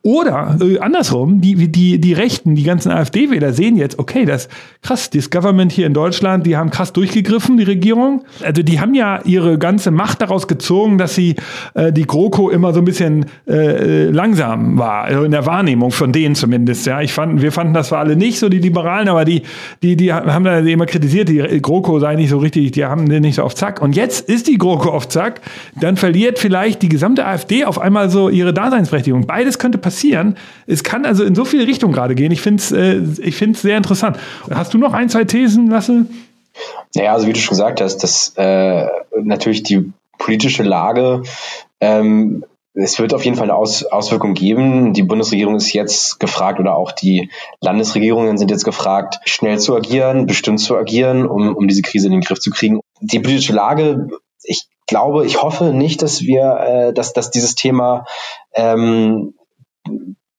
Oder 0.06 0.58
äh, 0.62 0.80
andersrum, 0.80 1.40
die, 1.40 1.70
die, 1.70 1.98
die 1.98 2.12
Rechten, 2.12 2.56
die 2.56 2.64
ganzen 2.64 2.92
AfD-Wähler 2.92 3.54
sehen 3.54 3.78
jetzt, 3.78 4.00
okay, 4.00 4.26
das 4.26 4.50
krass, 4.82 5.10
das 5.10 5.30
Government 5.30 5.72
hier 5.72 5.88
in 5.88 5.94
Deutschland, 5.94 6.46
die 6.46 6.58
haben 6.58 6.72
krass 6.72 6.92
durchgegriffen, 6.92 7.56
die 7.56 7.64
Regierung. 7.64 8.26
Also 8.44 8.64
die 8.64 8.82
haben 8.82 8.96
ja 8.96 9.22
ihre 9.24 9.58
ganze 9.58 9.92
Macht 9.92 10.22
daraus 10.22 10.50
gezogen, 10.50 10.98
dass 10.98 11.16
sie 11.16 11.38
äh, 11.74 11.94
die 11.94 12.06
GroKo 12.06 12.50
immer 12.50 12.74
so 12.74 12.82
ein 12.82 12.86
bisschen 12.86 13.28
äh, 13.48 14.10
langsam 14.10 14.78
war, 14.78 15.06
also 15.06 15.24
in 15.24 15.32
der 15.32 15.46
Wahrnehmung 15.46 15.92
von 15.92 16.12
denen 16.12 16.36
zumindest. 16.36 16.86
Ja, 16.86 17.00
ich 17.00 17.14
fand, 17.14 17.42
wir 17.42 17.54
fanden 17.54 17.74
das 17.74 17.88
zwar 17.88 18.00
alle 18.00 18.18
nicht 18.18 18.40
so 18.40 18.50
die 18.50 18.60
Liberalen, 18.60 19.08
aber 19.08 19.24
die, 19.24 19.44
die, 19.84 19.96
die 19.96 20.12
haben 20.12 20.44
da 20.44 20.60
immer 20.60 20.86
kritisiert, 20.86 21.30
die 21.30 21.62
GroKo 21.62 22.00
sei 22.00 22.16
nicht 22.16 22.30
so 22.30 22.40
richtig, 22.40 22.74
die 22.74 22.84
haben 22.84 23.06
nicht 23.06 23.36
so 23.36 23.44
auf 23.44 23.56
Zack. 23.56 23.82
Und 23.82 23.96
jetzt 23.96 24.28
ist 24.28 24.50
die 24.50 24.58
GroKo 24.58 24.90
auf 24.90 25.08
Zack, 25.08 25.40
dann 25.80 25.96
verliert 25.96 26.40
vielleicht 26.40 26.82
die 26.82 26.90
gesamte 26.90 27.26
AfD 27.26 27.64
auf 27.64 27.80
einmal 27.80 28.10
so 28.10 28.28
ihre 28.28 28.54
Daseinsberechtigung. 28.54 29.26
Beides 29.28 29.58
könnte 29.58 29.78
passieren 29.78 29.93
passieren. 29.94 30.38
Es 30.66 30.84
kann 30.84 31.06
also 31.06 31.24
in 31.24 31.36
so 31.36 31.46
viele 31.46 31.68
Richtungen 31.68 31.94
gerade 31.94 32.16
gehen. 32.16 32.32
Ich 32.32 32.42
finde 32.42 32.62
es 32.62 32.72
äh, 32.72 33.54
sehr 33.54 33.78
interessant. 33.78 34.18
Hast 34.50 34.74
du 34.74 34.78
noch 34.78 34.94
ein, 34.94 35.10
zwei 35.10 35.24
Thesen, 35.24 35.68
Lasse? 35.68 36.08
Naja, 36.96 37.14
also 37.14 37.28
wie 37.28 37.34
du 37.34 37.40
schon 37.40 37.52
gesagt 37.52 37.80
hast, 37.82 37.98
dass 37.98 38.34
äh, 38.36 38.88
natürlich 39.22 39.64
die 39.64 39.92
politische 40.18 40.64
Lage 40.64 41.24
ähm, 41.80 42.44
es 42.76 42.98
wird 42.98 43.14
auf 43.14 43.24
jeden 43.24 43.38
Fall 43.38 43.52
eine 43.52 43.56
Aus 43.56 43.84
Auswirkung 43.84 44.34
geben. 44.34 44.94
Die 44.94 45.04
Bundesregierung 45.04 45.56
ist 45.56 45.74
jetzt 45.74 46.20
gefragt 46.20 46.60
oder 46.60 46.76
auch 46.76 46.92
die 46.92 47.30
Landesregierungen 47.62 48.40
sind 48.40 48.50
jetzt 48.50 48.66
gefragt, 48.66 49.20
schnell 49.26 49.60
zu 49.60 49.76
agieren, 49.76 50.26
bestimmt 50.26 50.60
zu 50.60 50.76
agieren, 50.76 51.28
um, 51.28 51.56
um 51.56 51.68
diese 51.68 51.84
Krise 51.84 52.08
in 52.08 52.14
den 52.14 52.22
Griff 52.22 52.40
zu 52.40 52.50
kriegen. 52.50 52.80
Die 53.00 53.20
politische 53.20 53.54
Lage, 53.54 54.08
ich 54.42 54.64
glaube, 54.88 55.28
ich 55.28 55.44
hoffe 55.44 55.66
nicht, 55.66 56.02
dass 56.02 56.22
wir, 56.22 56.58
äh, 56.60 56.94
dass, 56.94 57.14
dass 57.14 57.30
dieses 57.30 57.54
Thema 57.54 58.06
ähm, 58.56 59.36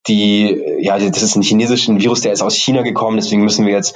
die, 0.07 0.63
ja, 0.81 0.99
das 0.99 1.23
ist 1.23 1.37
ein 1.37 1.43
chinesischen 1.43 2.01
Virus, 2.01 2.21
der 2.21 2.33
ist 2.33 2.43
aus 2.43 2.57
China 2.57 2.83
gekommen, 2.83 3.17
deswegen 3.17 3.43
müssen 3.43 3.67
wir 3.67 3.73
jetzt 3.73 3.95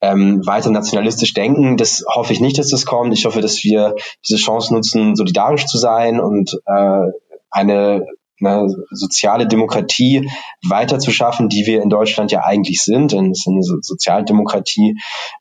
ähm, 0.00 0.44
weiter 0.46 0.70
nationalistisch 0.70 1.34
denken. 1.34 1.76
Das 1.76 2.04
hoffe 2.08 2.32
ich 2.32 2.40
nicht, 2.40 2.58
dass 2.58 2.70
das 2.70 2.86
kommt. 2.86 3.12
Ich 3.12 3.26
hoffe, 3.26 3.40
dass 3.40 3.62
wir 3.62 3.94
diese 4.26 4.38
Chance 4.38 4.72
nutzen, 4.72 5.14
solidarisch 5.16 5.66
zu 5.66 5.78
sein 5.78 6.20
und 6.20 6.58
äh, 6.66 7.10
eine, 7.50 8.06
eine 8.40 8.68
soziale 8.90 9.46
Demokratie 9.46 10.30
weiter 10.66 10.98
zu 10.98 11.10
schaffen, 11.10 11.48
die 11.48 11.66
wir 11.66 11.82
in 11.82 11.90
Deutschland 11.90 12.32
ja 12.32 12.44
eigentlich 12.44 12.82
sind. 12.82 13.12
Denn 13.12 13.32
es 13.32 13.40
ist 13.40 13.48
eine 13.48 13.62
Sozialdemokratie. 13.62 14.96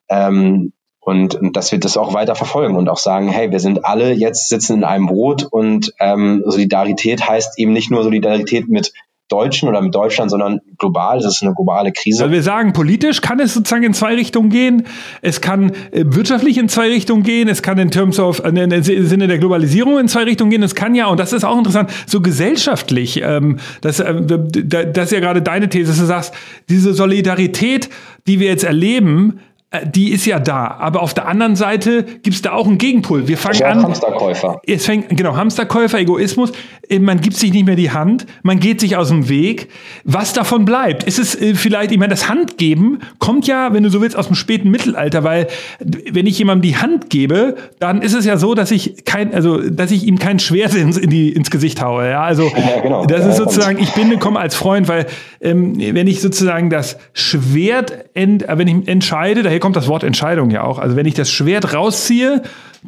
Ähm, 0.10 0.74
und, 1.00 1.36
und 1.36 1.56
dass 1.56 1.72
wir 1.72 1.80
das 1.80 1.96
auch 1.96 2.13
weiter 2.13 2.36
verfolgen 2.36 2.75
und 2.75 2.89
auch 2.89 2.98
sagen, 2.98 3.30
hey, 3.30 3.51
wir 3.51 3.62
sind 3.62 3.86
alle 3.86 4.12
jetzt 4.12 4.50
sitzen 4.50 4.75
in 4.75 4.84
einem 4.84 5.08
Boot 5.08 5.44
und 5.44 5.94
ähm, 6.00 6.44
Solidarität 6.46 7.28
heißt 7.28 7.58
eben 7.58 7.72
nicht 7.72 7.89
nur 7.89 8.04
Solidarität 8.04 8.68
mit 8.68 8.92
Deutschen 9.30 9.70
oder 9.70 9.82
mit 9.82 9.96
Deutschland, 9.96 10.32
sondern 10.32 10.60
global. 10.78 11.20
Das 11.22 11.36
ist 11.36 11.44
eine 11.44 11.54
globale 11.54 11.92
Krise. 11.92 12.24
Also 12.24 12.34
wir 12.34 12.44
sagen, 12.44 12.74
politisch 12.74 13.22
kann 13.22 13.40
es 13.40 13.54
sozusagen 13.54 13.84
in 13.84 13.94
zwei 13.94 14.16
Richtungen 14.16 14.50
gehen. 14.50 14.84
Es 15.22 15.40
kann 15.40 15.72
äh, 15.92 16.04
wirtschaftlich 16.06 16.58
in 16.58 16.68
zwei 16.68 16.90
Richtungen 16.90 17.24
gehen. 17.24 17.48
Es 17.48 17.62
kann 17.62 17.78
in 17.78 17.92
terms 17.92 18.20
of, 18.20 18.40
äh, 18.44 18.50
im 18.50 18.84
Sinne 18.84 19.28
der 19.28 19.38
Globalisierung 19.38 20.00
in 20.00 20.08
zwei 20.08 20.24
Richtungen 20.24 20.50
gehen. 20.50 20.64
Es 20.64 20.76
kann 20.76 20.96
ja, 20.96 21.08
und 21.08 21.20
das 21.20 21.32
ist 21.32 21.44
auch 21.44 21.58
interessant, 21.58 21.92
so 22.08 22.22
gesellschaftlich, 22.22 23.22
ähm, 23.24 23.58
das, 23.82 24.00
äh, 24.00 24.16
das 24.26 25.06
ist 25.06 25.12
ja 25.12 25.20
gerade 25.20 25.42
deine 25.42 25.70
These, 25.70 25.90
dass 25.90 26.00
du 26.00 26.06
sagst, 26.06 26.34
diese 26.70 26.94
Solidarität, 26.94 27.90
die 28.28 28.40
wir 28.40 28.48
jetzt 28.48 28.64
erleben, 28.64 29.40
die 29.86 30.12
ist 30.12 30.26
ja 30.26 30.40
da. 30.40 30.68
Aber 30.80 31.02
auf 31.02 31.14
der 31.14 31.28
anderen 31.28 31.56
Seite 31.56 32.04
gibt 32.04 32.36
es 32.36 32.42
da 32.42 32.54
auch 32.54 32.66
einen 32.66 32.80
Gegenpol. 32.80 33.28
Wir 33.28 33.38
fangen 33.38 33.64
an. 33.64 33.84
Hamsterkäufer. 33.84 34.62
Es 34.66 34.86
fängt, 34.86 35.10
genau, 35.16 35.36
Hamsterkäufer, 35.36 36.00
Egoismus. 36.00 36.52
Äh, 36.90 36.98
man 36.98 37.22
gibt 37.22 37.36
sich 37.36 37.54
nicht 37.54 37.66
mehr 37.66 37.76
die 37.76 37.92
Hand, 37.92 38.26
man 38.42 38.60
geht 38.60 38.82
sich 38.82 38.98
aus 38.98 39.10
dem 39.10 39.30
Weg. 39.30 39.70
Was 40.04 40.34
davon 40.34 40.66
bleibt? 40.66 41.04
Ist 41.04 41.20
es 41.20 41.40
äh, 41.40 41.54
vielleicht, 41.54 41.92
ich 41.92 42.00
meine, 42.00 42.10
das 42.10 42.28
Handgeben 42.28 43.00
kommt 43.20 43.46
ja, 43.46 43.72
wenn 43.72 43.84
du 43.84 43.90
so 43.90 44.02
willst, 44.02 44.18
aus 44.18 44.28
dem 44.28 44.36
späten 44.36 44.72
Mittelalter, 44.72 45.24
weil 45.24 45.48
wenn 45.80 46.26
ich 46.26 46.40
jemandem 46.40 46.72
die 46.72 46.78
Hand 46.78 47.12
gebe, 47.12 47.56
dann 47.80 48.02
ist 48.02 48.16
es 48.16 48.26
ja 48.26 48.38
so, 48.38 48.56
dass 48.56 48.72
ich 48.72 49.06
kein, 49.06 49.36
also 49.36 49.58
dass 49.70 49.92
ich 49.92 50.08
ihm 50.08 50.18
kein 50.18 50.40
Schwert 50.40 50.74
ins, 50.74 50.98
in 50.98 51.12
die, 51.12 51.30
ins 51.30 51.52
Gesicht 51.52 51.82
haue. 51.82 52.10
Ja, 52.10 52.24
also 52.24 52.44
ja, 52.58 52.82
genau. 52.82 53.06
das 53.06 53.26
ist 53.26 53.38
sozusagen, 53.38 53.78
ich 53.78 53.94
bin 53.94 54.10
gekommen 54.10 54.38
als 54.38 54.56
Freund, 54.56 54.88
weil 54.88 55.06
ähm, 55.42 55.76
wenn 55.78 56.08
ich 56.08 56.22
sozusagen 56.22 56.72
das 56.72 56.98
Schwert, 57.14 58.10
ent, 58.16 58.46
wenn 58.48 58.68
ich 58.68 58.88
entscheide, 58.88 59.44
daher 59.60 59.62
kommt 59.62 59.75
das 59.75 59.88
Wort 59.88 60.04
Entscheidung 60.04 60.50
ja 60.51 60.63
auch. 60.63 60.80
Also 60.80 60.96
wenn 60.96 61.06
ich 61.06 61.16
das 61.16 61.30
Schwert 61.30 61.74
rausziehe, 61.74 62.42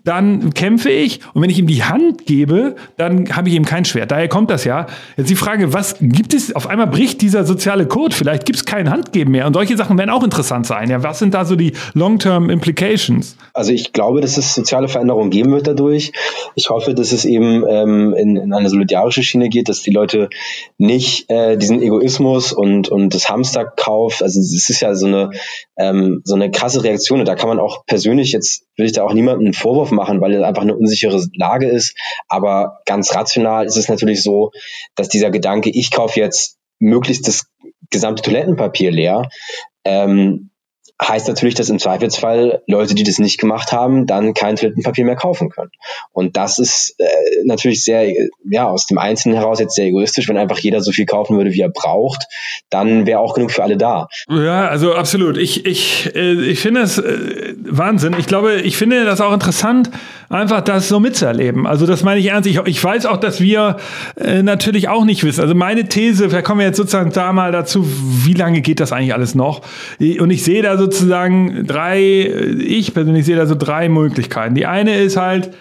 dann 0.03 0.53
kämpfe 0.53 0.89
ich 0.89 1.19
und 1.33 1.41
wenn 1.41 1.49
ich 1.49 1.59
ihm 1.59 1.67
die 1.67 1.83
Hand 1.83 2.25
gebe, 2.25 2.75
dann 2.97 3.35
habe 3.35 3.49
ich 3.49 3.55
ihm 3.55 3.65
kein 3.65 3.85
Schwert. 3.85 4.11
Daher 4.11 4.27
kommt 4.27 4.49
das 4.49 4.63
ja. 4.63 4.87
Jetzt 5.17 5.29
die 5.29 5.35
Frage, 5.35 5.73
was 5.73 5.95
gibt 5.99 6.33
es, 6.33 6.55
auf 6.55 6.67
einmal 6.67 6.87
bricht 6.87 7.21
dieser 7.21 7.45
soziale 7.45 7.87
Code, 7.87 8.15
vielleicht 8.15 8.45
gibt 8.45 8.57
es 8.57 8.65
kein 8.65 8.89
Handgeben 8.89 9.31
mehr 9.31 9.47
und 9.47 9.53
solche 9.53 9.77
Sachen 9.77 9.97
werden 9.97 10.09
auch 10.09 10.23
interessant 10.23 10.65
sein. 10.65 10.89
Ja, 10.89 11.03
was 11.03 11.19
sind 11.19 11.33
da 11.33 11.45
so 11.45 11.55
die 11.55 11.73
Long-Term 11.93 12.49
Implications? 12.49 13.35
Also 13.53 13.71
ich 13.71 13.93
glaube, 13.93 14.21
dass 14.21 14.37
es 14.37 14.55
soziale 14.55 14.87
Veränderungen 14.87 15.29
geben 15.29 15.51
wird 15.51 15.67
dadurch. 15.67 16.11
Ich 16.55 16.69
hoffe, 16.69 16.93
dass 16.93 17.11
es 17.11 17.25
eben 17.25 17.63
ähm, 17.67 18.13
in, 18.13 18.37
in 18.37 18.53
eine 18.53 18.69
solidarische 18.69 19.23
Schiene 19.23 19.49
geht, 19.49 19.69
dass 19.69 19.81
die 19.81 19.91
Leute 19.91 20.29
nicht 20.77 21.29
äh, 21.29 21.57
diesen 21.57 21.81
Egoismus 21.81 22.53
und, 22.53 22.89
und 22.89 23.13
das 23.13 23.29
Hamsterkauf, 23.29 24.21
also 24.21 24.39
es 24.39 24.69
ist 24.69 24.81
ja 24.81 24.95
so 24.95 25.07
eine, 25.07 25.31
ähm, 25.77 26.21
so 26.23 26.35
eine 26.35 26.51
krasse 26.51 26.83
Reaktion 26.83 27.19
und 27.19 27.27
da 27.27 27.35
kann 27.35 27.49
man 27.49 27.59
auch 27.59 27.85
persönlich, 27.85 28.31
jetzt 28.31 28.63
will 28.77 28.85
ich 28.85 28.93
da 28.93 29.03
auch 29.03 29.13
niemanden 29.13 29.53
Vorwurf 29.53 29.80
Vorwurf 29.81 29.91
machen, 29.91 30.21
weil 30.21 30.33
es 30.33 30.43
einfach 30.43 30.61
eine 30.61 30.75
unsichere 30.75 31.23
Lage 31.33 31.67
ist. 31.67 31.97
Aber 32.27 32.79
ganz 32.85 33.15
rational 33.15 33.65
ist 33.65 33.77
es 33.77 33.89
natürlich 33.89 34.23
so, 34.23 34.51
dass 34.95 35.09
dieser 35.09 35.31
Gedanke, 35.31 35.69
ich 35.69 35.91
kaufe 35.91 36.19
jetzt 36.19 36.57
möglichst 36.79 37.27
das 37.27 37.47
gesamte 37.89 38.21
Toilettenpapier 38.23 38.91
leer, 38.91 39.29
ähm, 39.83 40.50
heißt 41.01 41.27
natürlich, 41.27 41.55
dass 41.55 41.69
im 41.69 41.79
Zweifelsfall 41.79 42.61
Leute, 42.67 42.93
die 42.93 43.03
das 43.03 43.17
nicht 43.17 43.39
gemacht 43.39 43.71
haben, 43.71 44.05
dann 44.05 44.33
kein 44.33 44.55
Toilettenpapier 44.55 45.05
mehr 45.05 45.15
kaufen 45.15 45.49
können. 45.49 45.71
Und 46.11 46.37
das 46.37 46.59
ist 46.59 46.95
äh, 46.99 47.05
natürlich 47.43 47.83
sehr, 47.83 48.11
ja, 48.49 48.67
aus 48.67 48.85
dem 48.85 48.97
Einzelnen 48.97 49.35
heraus 49.35 49.59
jetzt 49.59 49.75
sehr 49.75 49.85
egoistisch. 49.85 50.29
Wenn 50.29 50.37
einfach 50.37 50.59
jeder 50.59 50.81
so 50.81 50.91
viel 50.91 51.05
kaufen 51.05 51.37
würde, 51.37 51.53
wie 51.53 51.61
er 51.61 51.69
braucht, 51.69 52.25
dann 52.69 53.07
wäre 53.07 53.19
auch 53.19 53.33
genug 53.33 53.51
für 53.51 53.63
alle 53.63 53.77
da. 53.77 54.07
Ja, 54.29 54.67
also 54.67 54.93
absolut. 54.93 55.37
Ich, 55.37 55.65
ich, 55.65 56.15
äh, 56.15 56.33
ich 56.33 56.59
finde 56.59 56.81
es 56.81 56.99
äh, 56.99 57.55
Wahnsinn. 57.57 58.15
Ich 58.19 58.27
glaube, 58.27 58.61
ich 58.61 58.77
finde 58.77 59.03
das 59.03 59.21
auch 59.21 59.33
interessant, 59.33 59.89
einfach 60.29 60.61
das 60.61 60.87
so 60.87 60.99
mitzuerleben. 60.99 61.65
Also 61.65 61.87
das 61.87 62.03
meine 62.03 62.19
ich 62.19 62.27
ernst. 62.27 62.47
Ich, 62.47 62.59
ich 62.65 62.83
weiß 62.83 63.07
auch, 63.07 63.17
dass 63.17 63.41
wir 63.41 63.77
äh, 64.15 64.43
natürlich 64.43 64.87
auch 64.87 65.03
nicht 65.03 65.23
wissen. 65.23 65.41
Also 65.41 65.55
meine 65.55 65.87
These, 65.89 66.27
da 66.27 66.43
kommen 66.43 66.59
wir 66.59 66.67
jetzt 66.67 66.77
sozusagen 66.77 67.11
da 67.11 67.33
mal 67.33 67.51
dazu, 67.51 67.85
wie 67.87 68.33
lange 68.33 68.61
geht 68.61 68.79
das 68.79 68.91
eigentlich 68.91 69.13
alles 69.13 69.33
noch? 69.33 69.61
Und 69.99 70.29
ich 70.29 70.43
sehe 70.43 70.61
da 70.61 70.77
sozusagen 70.91 71.65
drei, 71.65 72.01
ich 72.59 72.93
persönlich 72.93 73.25
sehe 73.25 73.35
da 73.35 73.45
so 73.45 73.55
drei 73.55 73.89
Möglichkeiten. 73.89 74.55
Die 74.55 74.65
eine 74.65 74.97
ist 74.97 75.17
halt, 75.17 75.51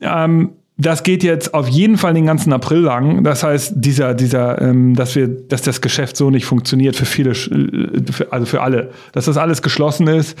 ähm, 0.00 0.50
das 0.76 1.04
geht 1.04 1.22
jetzt 1.22 1.54
auf 1.54 1.68
jeden 1.68 1.96
Fall 1.98 2.14
den 2.14 2.26
ganzen 2.26 2.52
April 2.52 2.80
lang. 2.80 3.22
Das 3.22 3.44
heißt, 3.44 3.74
dieser, 3.76 4.12
dieser, 4.14 4.60
ähm, 4.60 4.94
dass 4.96 5.14
wir, 5.14 5.28
dass 5.28 5.62
das 5.62 5.80
Geschäft 5.80 6.16
so 6.16 6.30
nicht 6.30 6.46
funktioniert 6.46 6.96
für 6.96 7.04
viele, 7.04 7.30
äh, 7.30 8.12
für, 8.12 8.32
also 8.32 8.46
für 8.46 8.60
alle, 8.60 8.90
dass 9.12 9.26
das 9.26 9.36
alles 9.36 9.62
geschlossen 9.62 10.08
ist. 10.08 10.36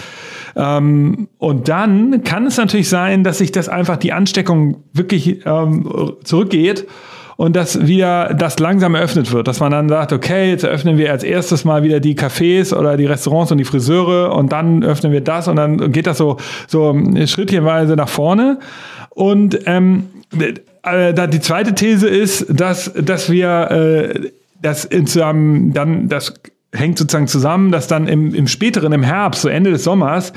Ähm, 0.56 1.28
und 1.38 1.68
dann 1.68 2.24
kann 2.24 2.46
es 2.46 2.56
natürlich 2.56 2.88
sein, 2.88 3.22
dass 3.22 3.38
sich 3.38 3.52
das 3.52 3.68
einfach 3.68 3.96
die 3.96 4.12
Ansteckung 4.12 4.82
wirklich 4.92 5.46
ähm, 5.46 5.88
zurückgeht 6.24 6.86
und 7.36 7.56
dass 7.56 7.86
wieder 7.86 8.34
das 8.34 8.58
langsam 8.58 8.94
eröffnet 8.94 9.32
wird, 9.32 9.48
dass 9.48 9.60
man 9.60 9.72
dann 9.72 9.88
sagt, 9.88 10.12
okay, 10.12 10.50
jetzt 10.50 10.64
eröffnen 10.64 10.98
wir 10.98 11.10
als 11.10 11.24
erstes 11.24 11.64
mal 11.64 11.82
wieder 11.82 12.00
die 12.00 12.16
Cafés 12.16 12.74
oder 12.74 12.96
die 12.96 13.06
Restaurants 13.06 13.50
und 13.52 13.58
die 13.58 13.64
Friseure 13.64 14.34
und 14.34 14.52
dann 14.52 14.82
öffnen 14.84 15.12
wir 15.12 15.20
das 15.20 15.48
und 15.48 15.56
dann 15.56 15.92
geht 15.92 16.06
das 16.06 16.18
so 16.18 16.36
so 16.66 16.96
schrittchenweise 17.26 17.96
nach 17.96 18.08
vorne. 18.08 18.58
Und 19.10 19.58
ähm, 19.66 20.08
äh, 20.82 21.28
die 21.28 21.40
zweite 21.40 21.74
These 21.74 22.08
ist, 22.08 22.46
dass 22.48 22.92
dass 22.94 23.30
wir 23.30 23.70
äh, 23.70 24.30
das 24.60 24.84
insgesamt 24.84 25.76
dann 25.76 26.08
das 26.08 26.34
hängt 26.74 26.98
sozusagen 26.98 27.28
zusammen, 27.28 27.70
dass 27.70 27.86
dann 27.86 28.08
im, 28.08 28.34
im 28.34 28.48
späteren, 28.48 28.92
im 28.92 29.02
Herbst, 29.02 29.42
so 29.42 29.48
Ende 29.48 29.70
des 29.70 29.84
Sommers, 29.84 30.32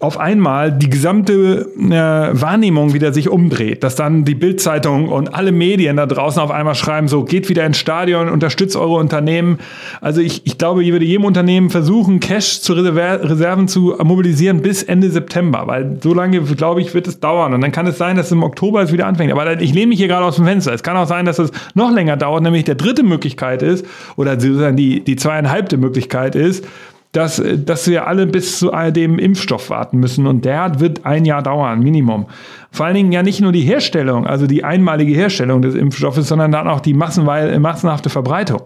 auf 0.00 0.18
einmal 0.18 0.70
die 0.70 0.88
gesamte 0.88 1.66
äh, 1.76 2.40
Wahrnehmung 2.40 2.94
wieder 2.94 3.12
sich 3.12 3.28
umdreht, 3.28 3.82
dass 3.82 3.96
dann 3.96 4.24
die 4.24 4.36
Bildzeitung 4.36 5.08
und 5.08 5.34
alle 5.34 5.50
Medien 5.50 5.96
da 5.96 6.06
draußen 6.06 6.40
auf 6.40 6.52
einmal 6.52 6.76
schreiben, 6.76 7.08
so 7.08 7.24
geht 7.24 7.48
wieder 7.48 7.66
ins 7.66 7.78
Stadion, 7.78 8.28
unterstützt 8.28 8.76
eure 8.76 8.94
Unternehmen. 8.94 9.58
Also 10.00 10.20
ich, 10.20 10.46
ich 10.46 10.56
glaube, 10.56 10.84
ich 10.84 10.92
würde 10.92 11.04
jedem 11.04 11.24
Unternehmen 11.24 11.70
versuchen, 11.70 12.20
Cash 12.20 12.60
zu 12.60 12.74
Reserver 12.74 13.28
Reserven 13.28 13.66
zu 13.66 13.96
mobilisieren 14.02 14.62
bis 14.62 14.84
Ende 14.84 15.10
September, 15.10 15.66
weil 15.66 15.98
so 16.00 16.14
lange, 16.14 16.40
glaube 16.42 16.80
ich, 16.80 16.94
wird 16.94 17.08
es 17.08 17.18
dauern. 17.18 17.52
Und 17.54 17.60
dann 17.60 17.72
kann 17.72 17.86
es 17.88 17.98
sein, 17.98 18.16
dass 18.16 18.26
es 18.26 18.32
im 18.32 18.44
Oktober 18.44 18.82
es 18.82 18.92
wieder 18.92 19.06
anfängt. 19.06 19.32
Aber 19.32 19.60
ich 19.60 19.74
lehne 19.74 19.88
mich 19.88 19.98
hier 19.98 20.08
gerade 20.08 20.24
aus 20.24 20.36
dem 20.36 20.44
Fenster. 20.44 20.72
Es 20.72 20.84
kann 20.84 20.96
auch 20.96 21.08
sein, 21.08 21.24
dass 21.24 21.40
es 21.40 21.50
noch 21.74 21.92
länger 21.92 22.16
dauert, 22.16 22.42
nämlich 22.44 22.64
der 22.64 22.76
dritte 22.76 23.02
Möglichkeit 23.02 23.62
ist, 23.62 23.84
oder 24.16 24.38
sozusagen 24.38 24.76
die, 24.76 25.00
die 25.02 25.16
zweieinhalbte 25.16 25.76
Möglichkeit 25.76 26.36
ist, 26.36 26.64
dass, 27.18 27.42
dass 27.64 27.88
wir 27.88 28.06
alle 28.06 28.28
bis 28.28 28.60
zu 28.60 28.70
dem 28.90 29.18
Impfstoff 29.18 29.70
warten 29.70 29.98
müssen. 29.98 30.28
Und 30.28 30.44
der 30.44 30.78
wird 30.78 31.04
ein 31.04 31.24
Jahr 31.24 31.42
dauern, 31.42 31.80
Minimum. 31.80 32.26
Vor 32.70 32.86
allen 32.86 32.94
Dingen 32.94 33.10
ja 33.10 33.24
nicht 33.24 33.40
nur 33.40 33.50
die 33.50 33.62
Herstellung, 33.62 34.24
also 34.24 34.46
die 34.46 34.62
einmalige 34.62 35.12
Herstellung 35.14 35.60
des 35.60 35.74
Impfstoffes, 35.74 36.28
sondern 36.28 36.52
dann 36.52 36.68
auch 36.68 36.78
die 36.78 36.94
massenhafte 36.94 38.08
Verbreitung. 38.08 38.62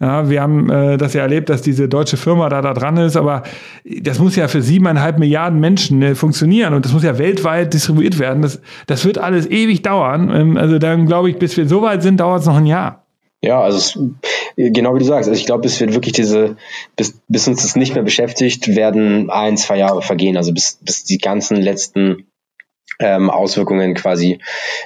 Ja, 0.00 0.28
wir 0.28 0.42
haben 0.42 0.68
äh, 0.68 0.98
das 0.98 1.14
ja 1.14 1.22
erlebt, 1.22 1.48
dass 1.48 1.62
diese 1.62 1.88
deutsche 1.88 2.18
Firma 2.18 2.50
da, 2.50 2.60
da 2.60 2.74
dran 2.74 2.98
ist, 2.98 3.16
aber 3.16 3.44
das 3.84 4.18
muss 4.18 4.36
ja 4.36 4.48
für 4.48 4.60
siebeneinhalb 4.60 5.18
Milliarden 5.18 5.60
Menschen 5.60 6.02
äh, 6.02 6.14
funktionieren 6.14 6.74
und 6.74 6.84
das 6.84 6.92
muss 6.92 7.04
ja 7.04 7.16
weltweit 7.16 7.72
distribuiert 7.72 8.18
werden. 8.18 8.42
Das, 8.42 8.60
das 8.86 9.06
wird 9.06 9.16
alles 9.16 9.50
ewig 9.50 9.80
dauern. 9.80 10.30
Ähm, 10.34 10.56
also 10.58 10.78
dann 10.78 11.06
glaube 11.06 11.30
ich, 11.30 11.38
bis 11.38 11.56
wir 11.56 11.66
so 11.66 11.80
weit 11.80 12.02
sind, 12.02 12.20
dauert 12.20 12.40
es 12.40 12.46
noch 12.46 12.56
ein 12.56 12.66
Jahr. 12.66 13.04
Ja, 13.40 13.60
also 13.60 13.78
es, 13.78 13.98
genau 14.56 14.94
wie 14.94 14.98
du 14.98 15.04
sagst, 15.04 15.28
also 15.28 15.38
ich 15.38 15.46
glaube, 15.46 15.62
bis 15.62 15.80
wir 15.80 15.92
wirklich 15.94 16.12
diese, 16.12 16.56
bis, 16.96 17.20
bis 17.28 17.48
uns 17.48 17.62
das 17.62 17.76
nicht 17.76 17.94
mehr 17.94 18.02
beschäftigt, 18.02 18.74
werden 18.74 19.30
ein, 19.30 19.56
zwei 19.56 19.78
Jahre 19.78 20.02
vergehen. 20.02 20.36
Also 20.36 20.52
bis, 20.52 20.78
bis 20.82 21.04
die 21.04 21.18
ganzen 21.18 21.56
letzten 21.56 22.26
ähm, 23.00 23.30
Auswirkungen 23.30 23.94
quasi 23.94 24.40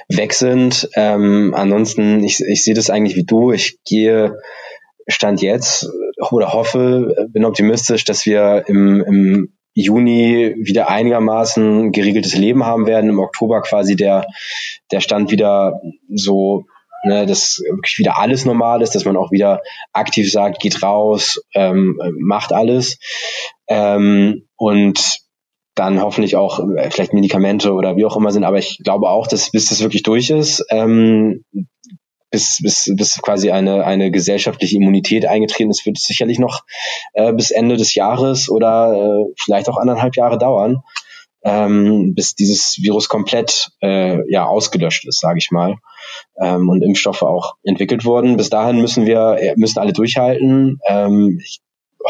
weg 0.07 0.33
sind. 0.33 0.89
Ähm, 0.95 1.53
ansonsten, 1.55 2.23
ich, 2.23 2.41
ich 2.41 2.63
sehe 2.63 2.73
das 2.73 2.89
eigentlich 2.89 3.15
wie 3.15 3.25
du. 3.25 3.51
Ich 3.51 3.79
gehe 3.83 4.37
Stand 5.07 5.41
jetzt 5.41 5.89
oder 6.31 6.53
hoffe, 6.53 7.27
bin 7.29 7.45
optimistisch, 7.45 8.03
dass 8.03 8.25
wir 8.25 8.65
im, 8.67 9.01
im 9.01 9.53
Juni 9.73 10.55
wieder 10.57 10.89
einigermaßen 10.89 11.91
geregeltes 11.91 12.35
Leben 12.35 12.65
haben 12.65 12.85
werden. 12.85 13.09
Im 13.09 13.19
Oktober 13.19 13.61
quasi 13.61 13.95
der, 13.95 14.27
der 14.91 14.99
Stand 14.99 15.31
wieder 15.31 15.81
so, 16.13 16.65
ne, 17.03 17.25
dass 17.25 17.61
wirklich 17.69 17.97
wieder 17.99 18.17
alles 18.17 18.45
normal 18.45 18.81
ist, 18.81 18.95
dass 18.95 19.05
man 19.05 19.17
auch 19.17 19.31
wieder 19.31 19.61
aktiv 19.93 20.31
sagt, 20.31 20.59
geht 20.59 20.83
raus, 20.83 21.41
ähm, 21.53 21.99
macht 22.19 22.53
alles. 22.53 22.97
Ähm, 23.67 24.47
und 24.55 25.19
dann 25.75 26.01
hoffentlich 26.01 26.35
auch 26.35 26.59
äh, 26.59 26.89
vielleicht 26.91 27.13
Medikamente 27.13 27.73
oder 27.73 27.95
wie 27.95 28.05
auch 28.05 28.17
immer 28.17 28.31
sind. 28.31 28.43
Aber 28.43 28.57
ich 28.57 28.79
glaube 28.83 29.09
auch, 29.09 29.27
dass 29.27 29.51
bis 29.51 29.69
das 29.69 29.81
wirklich 29.81 30.03
durch 30.03 30.29
ist, 30.29 30.65
ähm, 30.69 31.45
bis, 32.31 32.59
bis, 32.61 32.91
bis 32.95 33.21
quasi 33.21 33.51
eine, 33.51 33.85
eine 33.85 34.11
gesellschaftliche 34.11 34.75
Immunität 34.75 35.25
eingetreten 35.25 35.71
ist, 35.71 35.85
wird 35.85 35.97
es 35.97 36.03
sicherlich 36.03 36.37
noch 36.37 36.63
äh, 37.13 37.33
bis 37.33 37.51
Ende 37.51 37.77
des 37.77 37.95
Jahres 37.95 38.49
oder 38.49 38.93
äh, 38.93 39.33
vielleicht 39.37 39.69
auch 39.69 39.77
anderthalb 39.77 40.15
Jahre 40.15 40.37
dauern, 40.37 40.83
ähm, 41.43 42.13
bis 42.15 42.35
dieses 42.35 42.77
Virus 42.81 43.07
komplett 43.07 43.71
äh, 43.81 44.19
ja 44.31 44.45
ausgelöscht 44.45 45.07
ist, 45.07 45.19
sage 45.19 45.39
ich 45.39 45.51
mal, 45.51 45.75
ähm, 46.41 46.69
und 46.69 46.81
Impfstoffe 46.81 47.23
auch 47.23 47.55
entwickelt 47.63 48.05
wurden. 48.05 48.37
Bis 48.37 48.49
dahin 48.49 48.81
müssen 48.81 49.05
wir 49.05 49.37
äh, 49.39 49.53
müssen 49.55 49.79
alle 49.79 49.93
durchhalten. 49.93 50.79
Ähm, 50.87 51.39
ich 51.41 51.61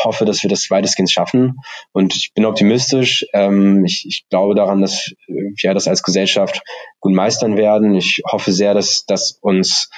hoffe, 0.03 0.25
dass 0.25 0.43
wir 0.43 0.49
das 0.49 0.69
weitestgehend 0.69 1.11
schaffen. 1.11 1.57
Und 1.91 2.15
ich 2.15 2.31
bin 2.33 2.45
optimistisch. 2.45 3.25
Ähm, 3.33 3.85
ich, 3.85 4.05
ich 4.07 4.25
glaube 4.29 4.55
daran, 4.55 4.81
dass 4.81 5.11
wir 5.27 5.73
das 5.73 5.87
als 5.87 6.03
Gesellschaft 6.03 6.61
gut 6.99 7.13
meistern 7.13 7.57
werden. 7.57 7.95
Ich 7.95 8.21
hoffe 8.31 8.51
sehr, 8.51 8.73
dass 8.73 9.05
das 9.05 9.37
uns 9.41 9.89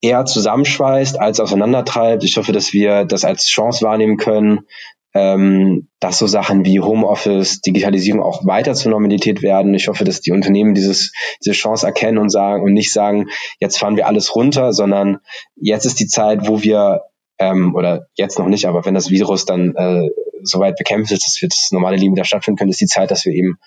eher 0.00 0.24
zusammenschweißt 0.24 1.18
als 1.18 1.40
auseinandertreibt. 1.40 2.24
Ich 2.24 2.36
hoffe, 2.36 2.52
dass 2.52 2.72
wir 2.72 3.04
das 3.04 3.24
als 3.24 3.46
Chance 3.46 3.84
wahrnehmen 3.84 4.16
können, 4.16 4.66
ähm, 5.14 5.88
dass 6.00 6.18
so 6.18 6.26
Sachen 6.26 6.64
wie 6.64 6.80
Homeoffice, 6.80 7.60
Digitalisierung 7.60 8.22
auch 8.22 8.44
weiter 8.44 8.74
zur 8.74 8.90
Normalität 8.90 9.42
werden. 9.42 9.72
Ich 9.74 9.88
hoffe, 9.88 10.04
dass 10.04 10.20
die 10.20 10.32
Unternehmen 10.32 10.74
dieses, 10.74 11.12
diese 11.44 11.54
Chance 11.54 11.86
erkennen 11.86 12.18
und 12.18 12.30
sagen 12.30 12.64
und 12.64 12.72
nicht 12.72 12.92
sagen, 12.92 13.26
jetzt 13.60 13.78
fahren 13.78 13.96
wir 13.96 14.08
alles 14.08 14.34
runter, 14.34 14.72
sondern 14.72 15.18
jetzt 15.54 15.86
ist 15.86 16.00
die 16.00 16.08
Zeit, 16.08 16.48
wo 16.48 16.62
wir 16.62 17.02
ähm, 17.38 17.74
oder 17.74 18.06
jetzt 18.16 18.38
noch 18.38 18.46
nicht, 18.46 18.66
aber 18.66 18.84
wenn 18.84 18.94
das 18.94 19.10
Virus 19.10 19.44
dann 19.44 19.74
äh, 19.76 20.08
soweit 20.42 20.76
bekämpft 20.76 21.12
ist, 21.12 21.26
dass 21.26 21.40
wir 21.40 21.48
das 21.48 21.70
normale 21.70 21.96
Leben 21.96 22.14
wieder 22.14 22.24
stattfinden 22.24 22.58
können, 22.58 22.70
ist 22.70 22.80
die 22.80 22.86
Zeit, 22.86 23.10
dass 23.10 23.24
wir 23.24 23.32
eben 23.32 23.58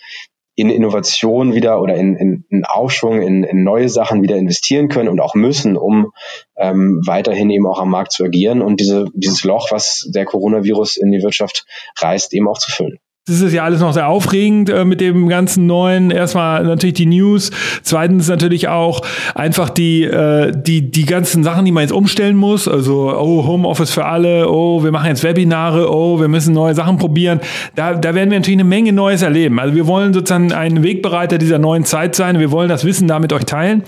in 0.58 0.72
Innovation 0.72 1.54
wieder 1.54 1.80
oder 1.80 1.96
in, 1.96 2.16
in, 2.16 2.46
in 2.50 2.66
Aufschwung, 2.66 3.22
in, 3.22 3.44
in 3.44 3.64
neue 3.64 3.90
Sachen 3.90 4.24
wieder 4.24 4.38
investieren 4.38 4.90
können 4.90 5.08
und 5.08 5.20
auch 5.20 5.36
müssen, 5.36 5.78
um 5.78 6.12
ähm, 6.58 7.00
weiterhin 7.06 7.52
eben 7.52 7.68
auch 7.68 7.80
am 7.80 7.92
Markt 7.92 8.12
zu 8.12 8.24
agieren 8.24 8.64
und 8.64 8.80
diese, 8.80 9.06
dieses 9.14 9.44
Loch, 9.44 9.68
was 9.70 10.10
der 10.12 10.26
Coronavirus 10.26 10.98
in 10.98 11.12
die 11.12 11.22
Wirtschaft 11.22 11.68
reißt, 12.02 12.34
eben 12.34 12.48
auch 12.48 12.58
zu 12.58 12.72
füllen. 12.72 12.98
Das 13.28 13.42
ist 13.42 13.52
ja 13.52 13.66
alles 13.66 13.82
noch 13.82 13.92
sehr 13.92 14.08
aufregend 14.08 14.70
äh, 14.70 14.86
mit 14.86 15.02
dem 15.02 15.28
ganzen 15.28 15.66
neuen. 15.66 16.12
Erstmal 16.12 16.64
natürlich 16.64 16.94
die 16.94 17.08
News, 17.08 17.52
zweitens 17.84 18.30
natürlich 18.30 18.70
auch 18.70 19.02
einfach 19.36 19.70
die, 19.70 20.06
äh, 20.06 20.54
die, 20.56 20.90
die 20.90 21.06
ganzen 21.06 21.44
Sachen, 21.44 21.66
die 21.66 21.74
man 21.74 21.82
jetzt 21.82 21.92
umstellen 21.92 22.38
muss. 22.38 22.70
Also, 22.70 23.14
oh, 23.14 23.46
Homeoffice 23.46 23.92
für 23.92 24.06
alle, 24.06 24.50
oh, 24.50 24.82
wir 24.82 24.94
machen 24.94 25.08
jetzt 25.08 25.24
Webinare, 25.24 25.94
oh, 25.94 26.22
wir 26.22 26.30
müssen 26.30 26.54
neue 26.54 26.74
Sachen 26.74 26.98
probieren. 26.98 27.42
Da, 27.76 27.96
da 27.96 28.16
werden 28.16 28.32
wir 28.32 28.40
natürlich 28.40 28.62
eine 28.62 28.70
Menge 28.70 28.94
Neues 28.94 29.22
erleben. 29.22 29.60
Also 29.60 29.76
wir 29.76 29.88
wollen 29.88 30.14
sozusagen 30.14 30.54
ein 30.54 30.82
Wegbereiter 30.82 31.38
dieser 31.38 31.60
neuen 31.60 31.84
Zeit 31.84 32.16
sein. 32.16 32.40
Wir 32.40 32.52
wollen 32.52 32.70
das 32.70 32.86
Wissen 32.86 33.10
da 33.10 33.20
mit 33.20 33.34
euch 33.34 33.44
teilen. 33.44 33.84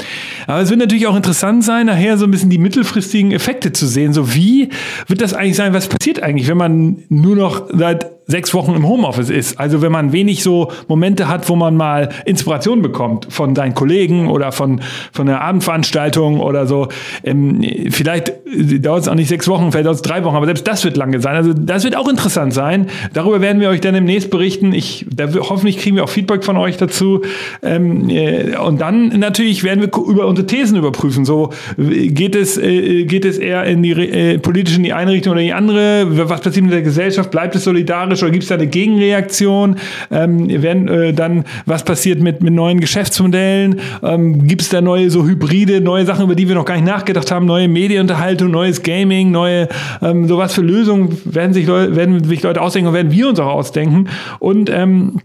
Aber 0.47 0.59
es 0.59 0.69
wird 0.69 0.81
natürlich 0.81 1.07
auch 1.07 1.15
interessant 1.15 1.63
sein, 1.63 1.85
nachher 1.85 2.17
so 2.17 2.25
ein 2.25 2.31
bisschen 2.31 2.49
die 2.49 2.57
mittelfristigen 2.57 3.31
Effekte 3.31 3.71
zu 3.71 3.87
sehen. 3.87 4.11
So 4.11 4.35
wie 4.35 4.67
wird 5.07 5.21
das 5.21 5.33
eigentlich 5.33 5.55
sein? 5.55 5.73
Was 5.73 5.87
passiert 5.87 6.21
eigentlich, 6.21 6.49
wenn 6.49 6.57
man 6.57 7.03
nur 7.07 7.37
noch 7.37 7.69
seit 7.71 8.18
sechs 8.29 8.53
Wochen 8.53 8.75
im 8.75 8.87
Homeoffice 8.87 9.31
ist. 9.31 9.59
Also 9.59 9.81
wenn 9.81 9.91
man 9.91 10.13
wenig 10.13 10.43
so 10.43 10.71
Momente 10.87 11.27
hat, 11.27 11.49
wo 11.49 11.55
man 11.55 11.75
mal 11.75 12.09
Inspiration 12.25 12.83
bekommt 12.83 13.27
von 13.29 13.55
seinen 13.55 13.73
Kollegen 13.73 14.29
oder 14.29 14.51
von, 14.51 14.81
von 15.11 15.27
einer 15.27 15.41
Abendveranstaltung 15.41 16.39
oder 16.39 16.67
so. 16.67 16.89
Ähm, 17.23 17.61
vielleicht 17.89 18.33
dauert 18.81 19.01
es 19.01 19.07
auch 19.07 19.15
nicht 19.15 19.29
sechs 19.29 19.47
Wochen, 19.47 19.71
vielleicht 19.71 19.87
dauert 19.87 19.95
es 19.95 20.01
drei 20.03 20.23
Wochen, 20.23 20.35
aber 20.35 20.45
selbst 20.45 20.67
das 20.67 20.85
wird 20.85 20.95
lange 20.95 21.19
sein. 21.19 21.35
Also 21.35 21.53
das 21.53 21.83
wird 21.83 21.95
auch 21.95 22.07
interessant 22.07 22.53
sein. 22.53 22.85
Darüber 23.13 23.41
werden 23.41 23.61
wir 23.61 23.69
euch 23.69 23.81
dann 23.81 23.95
demnächst 23.95 24.29
berichten. 24.29 24.73
Ich, 24.73 25.07
da, 25.11 25.27
hoffentlich 25.33 25.79
kriegen 25.79 25.95
wir 25.95 26.03
auch 26.03 26.09
Feedback 26.09 26.43
von 26.43 26.55
euch 26.55 26.77
dazu. 26.77 27.21
Ähm, 27.63 28.09
äh, 28.09 28.55
und 28.57 28.79
dann 28.79 29.07
natürlich 29.19 29.63
werden 29.63 29.81
wir 29.81 29.89
über 30.05 30.27
unsere 30.27 30.45
Thesen 30.45 30.77
überprüfen. 30.77 31.25
So 31.25 31.49
geht 31.77 32.35
es, 32.35 32.59
äh, 32.59 33.05
geht 33.05 33.25
es 33.25 33.39
eher 33.39 33.63
in 33.63 33.81
die 33.81 33.93
äh, 33.93 34.37
politisch 34.37 34.77
in 34.77 34.83
die 34.83 34.93
eine 34.93 35.11
Richtung 35.11 35.31
oder 35.31 35.41
in 35.41 35.47
die 35.47 35.53
andere? 35.53 36.29
Was 36.29 36.41
passiert 36.41 36.63
mit 36.63 36.73
der 36.73 36.83
Gesellschaft? 36.83 37.31
Bleibt 37.31 37.55
es 37.55 37.63
solidarisch? 37.63 38.18
Oder 38.23 38.31
gibt 38.31 38.43
es 38.43 38.49
da 38.49 38.55
eine 38.55 38.67
Gegenreaktion? 38.67 39.75
Ähm, 40.11 40.61
werden 40.61 40.87
äh, 40.87 41.13
dann, 41.13 41.45
was 41.65 41.83
passiert 41.83 42.19
mit, 42.21 42.41
mit 42.41 42.53
neuen 42.53 42.79
Geschäftsmodellen? 42.79 43.79
Ähm, 44.03 44.47
gibt 44.47 44.61
es 44.61 44.69
da 44.69 44.81
neue 44.81 45.09
so 45.09 45.25
Hybride, 45.25 45.81
neue 45.81 46.05
Sachen, 46.05 46.25
über 46.25 46.35
die 46.35 46.47
wir 46.47 46.55
noch 46.55 46.65
gar 46.65 46.75
nicht 46.75 46.85
nachgedacht 46.85 47.31
haben, 47.31 47.45
neue 47.45 47.67
Medienunterhaltung, 47.67 48.51
neues 48.51 48.83
Gaming, 48.83 49.31
neue, 49.31 49.67
ähm, 50.01 50.27
so 50.27 50.37
was 50.37 50.53
für 50.53 50.61
Lösungen 50.61 51.17
werden 51.25 51.53
sich, 51.53 51.65
Leute, 51.65 51.95
werden 51.95 52.23
sich 52.23 52.43
Leute 52.43 52.61
ausdenken 52.61 52.89
und 52.89 52.93
werden 52.93 53.11
wir 53.11 53.29
uns 53.29 53.39
auch 53.39 53.53
ausdenken. 53.53 54.09
Und 54.39 54.69
ähm, 54.69 55.21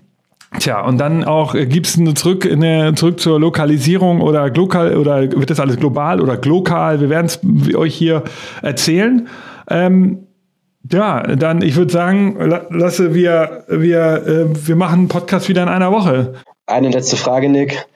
Tja, 0.59 0.83
und 0.83 0.99
dann 0.99 1.25
auch 1.25 1.55
äh, 1.55 1.67
gibt 1.67 1.87
es 1.87 1.99
zurück, 2.15 2.47
eine, 2.51 2.95
zurück 2.95 3.19
zur 3.19 3.41
Lokalisierung 3.41 4.21
oder 4.21 4.51
global 4.51 4.97
oder 4.97 5.23
wird 5.33 5.51
das 5.51 5.59
alles 5.59 5.79
global 5.79 6.21
oder 6.21 6.37
global? 6.37 7.01
Wir 7.01 7.11
werden 7.11 7.27
es 7.27 7.41
euch 7.75 7.95
hier 7.95 8.23
erzählen. 8.63 9.29
Ähm, 9.69 10.24
ja, 10.93 11.23
dann, 11.23 11.63
ich 11.63 11.77
würde 11.77 11.93
sagen, 11.93 12.37
lasse 12.71 13.15
wir, 13.15 13.65
wir, 13.69 14.27
äh, 14.27 14.67
wir 14.67 14.77
machen 14.77 15.01
einen 15.01 15.09
Podcast 15.09 15.49
wieder 15.49 15.63
in 15.63 15.69
einer 15.69 15.93
Woche. 15.93 16.35
Eine 16.67 16.91
letzte 16.91 17.17
Frage, 17.17 17.49
Nick. 17.49 17.87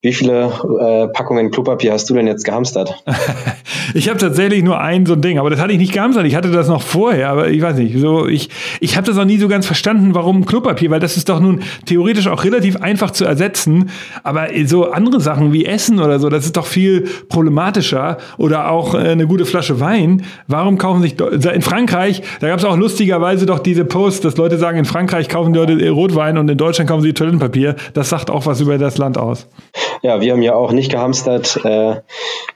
Wie 0.00 0.12
viele 0.12 0.44
äh, 0.80 1.08
Packungen 1.08 1.50
Klopapier 1.50 1.92
hast 1.92 2.08
du 2.08 2.14
denn 2.14 2.28
jetzt 2.28 2.44
gehamstert? 2.44 3.02
ich 3.94 4.08
habe 4.08 4.16
tatsächlich 4.16 4.62
nur 4.62 4.78
ein 4.78 5.04
so 5.06 5.14
ein 5.14 5.20
Ding, 5.20 5.40
aber 5.40 5.50
das 5.50 5.58
hatte 5.58 5.72
ich 5.72 5.78
nicht 5.80 5.92
gehamstert. 5.92 6.24
Ich 6.24 6.36
hatte 6.36 6.52
das 6.52 6.68
noch 6.68 6.82
vorher, 6.82 7.30
aber 7.30 7.48
ich 7.48 7.60
weiß 7.60 7.78
nicht. 7.78 7.98
So, 7.98 8.28
ich 8.28 8.48
ich 8.78 8.96
habe 8.96 9.08
das 9.08 9.16
noch 9.16 9.24
nie 9.24 9.38
so 9.38 9.48
ganz 9.48 9.66
verstanden, 9.66 10.14
warum 10.14 10.46
Klopapier, 10.46 10.92
weil 10.92 11.00
das 11.00 11.16
ist 11.16 11.28
doch 11.28 11.40
nun 11.40 11.64
theoretisch 11.86 12.28
auch 12.28 12.44
relativ 12.44 12.76
einfach 12.76 13.10
zu 13.10 13.24
ersetzen. 13.24 13.90
Aber 14.22 14.46
so 14.66 14.88
andere 14.88 15.20
Sachen 15.20 15.52
wie 15.52 15.66
Essen 15.66 15.98
oder 15.98 16.20
so, 16.20 16.28
das 16.28 16.44
ist 16.44 16.56
doch 16.56 16.66
viel 16.66 17.08
problematischer. 17.28 18.18
Oder 18.36 18.70
auch 18.70 18.94
äh, 18.94 18.98
eine 18.98 19.26
gute 19.26 19.46
Flasche 19.46 19.80
Wein. 19.80 20.22
Warum 20.46 20.78
kaufen 20.78 21.02
sich 21.02 21.16
in 21.20 21.62
Frankreich? 21.62 22.22
Da 22.38 22.46
gab 22.46 22.60
es 22.60 22.64
auch 22.64 22.76
lustigerweise 22.76 23.46
doch 23.46 23.58
diese 23.58 23.84
Post, 23.84 24.24
dass 24.24 24.36
Leute 24.36 24.58
sagen, 24.58 24.78
in 24.78 24.84
Frankreich 24.84 25.28
kaufen 25.28 25.52
die 25.52 25.58
Leute 25.58 25.90
Rotwein 25.90 26.38
und 26.38 26.48
in 26.48 26.56
Deutschland 26.56 26.88
kaufen 26.88 27.02
sie 27.02 27.14
Toilettenpapier. 27.14 27.74
Das 27.94 28.10
sagt 28.10 28.30
auch 28.30 28.46
was 28.46 28.60
über 28.60 28.78
das 28.78 28.96
Land 28.96 29.18
aus. 29.18 29.48
Ja, 30.02 30.20
wir 30.20 30.32
haben 30.32 30.42
ja 30.42 30.54
auch 30.54 30.72
nicht 30.72 30.90
gehamstert. 30.90 31.60
Äh, 31.64 32.00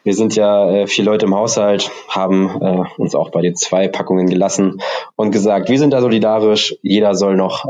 wir 0.04 0.14
sind 0.14 0.36
ja 0.36 0.70
äh, 0.70 0.86
vier 0.86 1.04
Leute 1.04 1.26
im 1.26 1.34
Haushalt, 1.34 1.90
haben 2.08 2.50
äh, 2.60 3.00
uns 3.00 3.14
auch 3.14 3.30
bei 3.30 3.42
den 3.42 3.56
zwei 3.56 3.88
Packungen 3.88 4.26
gelassen 4.26 4.80
und 5.16 5.30
gesagt, 5.32 5.68
wir 5.68 5.78
sind 5.78 5.92
da 5.92 6.00
solidarisch. 6.00 6.74
Jeder 6.82 7.14
soll 7.14 7.36
noch 7.36 7.64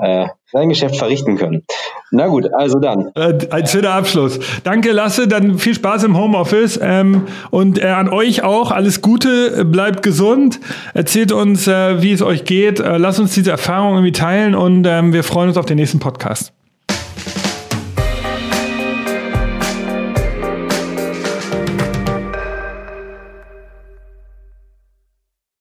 sein 0.53 0.69
Geschäft 0.69 0.97
verrichten 0.97 1.37
können. 1.37 1.65
Na 2.11 2.27
gut, 2.27 2.53
also 2.53 2.79
dann. 2.79 3.11
Ein 3.15 3.67
schöner 3.67 3.93
Abschluss. 3.95 4.39
Danke, 4.65 4.93
Lasse. 4.93 5.27
Dann 5.27 5.59
viel 5.59 5.75
Spaß 5.75 6.05
im 6.05 6.17
Homeoffice. 6.17 6.79
Ähm, 6.83 7.27
und 7.51 7.83
an 7.83 8.11
euch 8.11 8.43
auch. 8.43 8.71
Alles 8.71 9.01
Gute. 9.01 9.65
Bleibt 9.65 10.03
gesund. 10.03 10.61
Erzählt 10.93 11.33
uns, 11.33 11.67
wie 11.67 12.13
es 12.13 12.23
euch 12.23 12.45
geht. 12.45 12.81
Lasst 12.81 13.21
uns 13.21 13.33
diese 13.33 13.51
Erfahrung 13.51 13.95
irgendwie 13.95 14.13
teilen 14.13 14.55
und 14.55 14.87
ähm, 14.87 15.13
wir 15.13 15.25
freuen 15.25 15.49
uns 15.49 15.57
auf 15.57 15.67
den 15.67 15.77
nächsten 15.77 16.01
Podcast. 16.01 16.53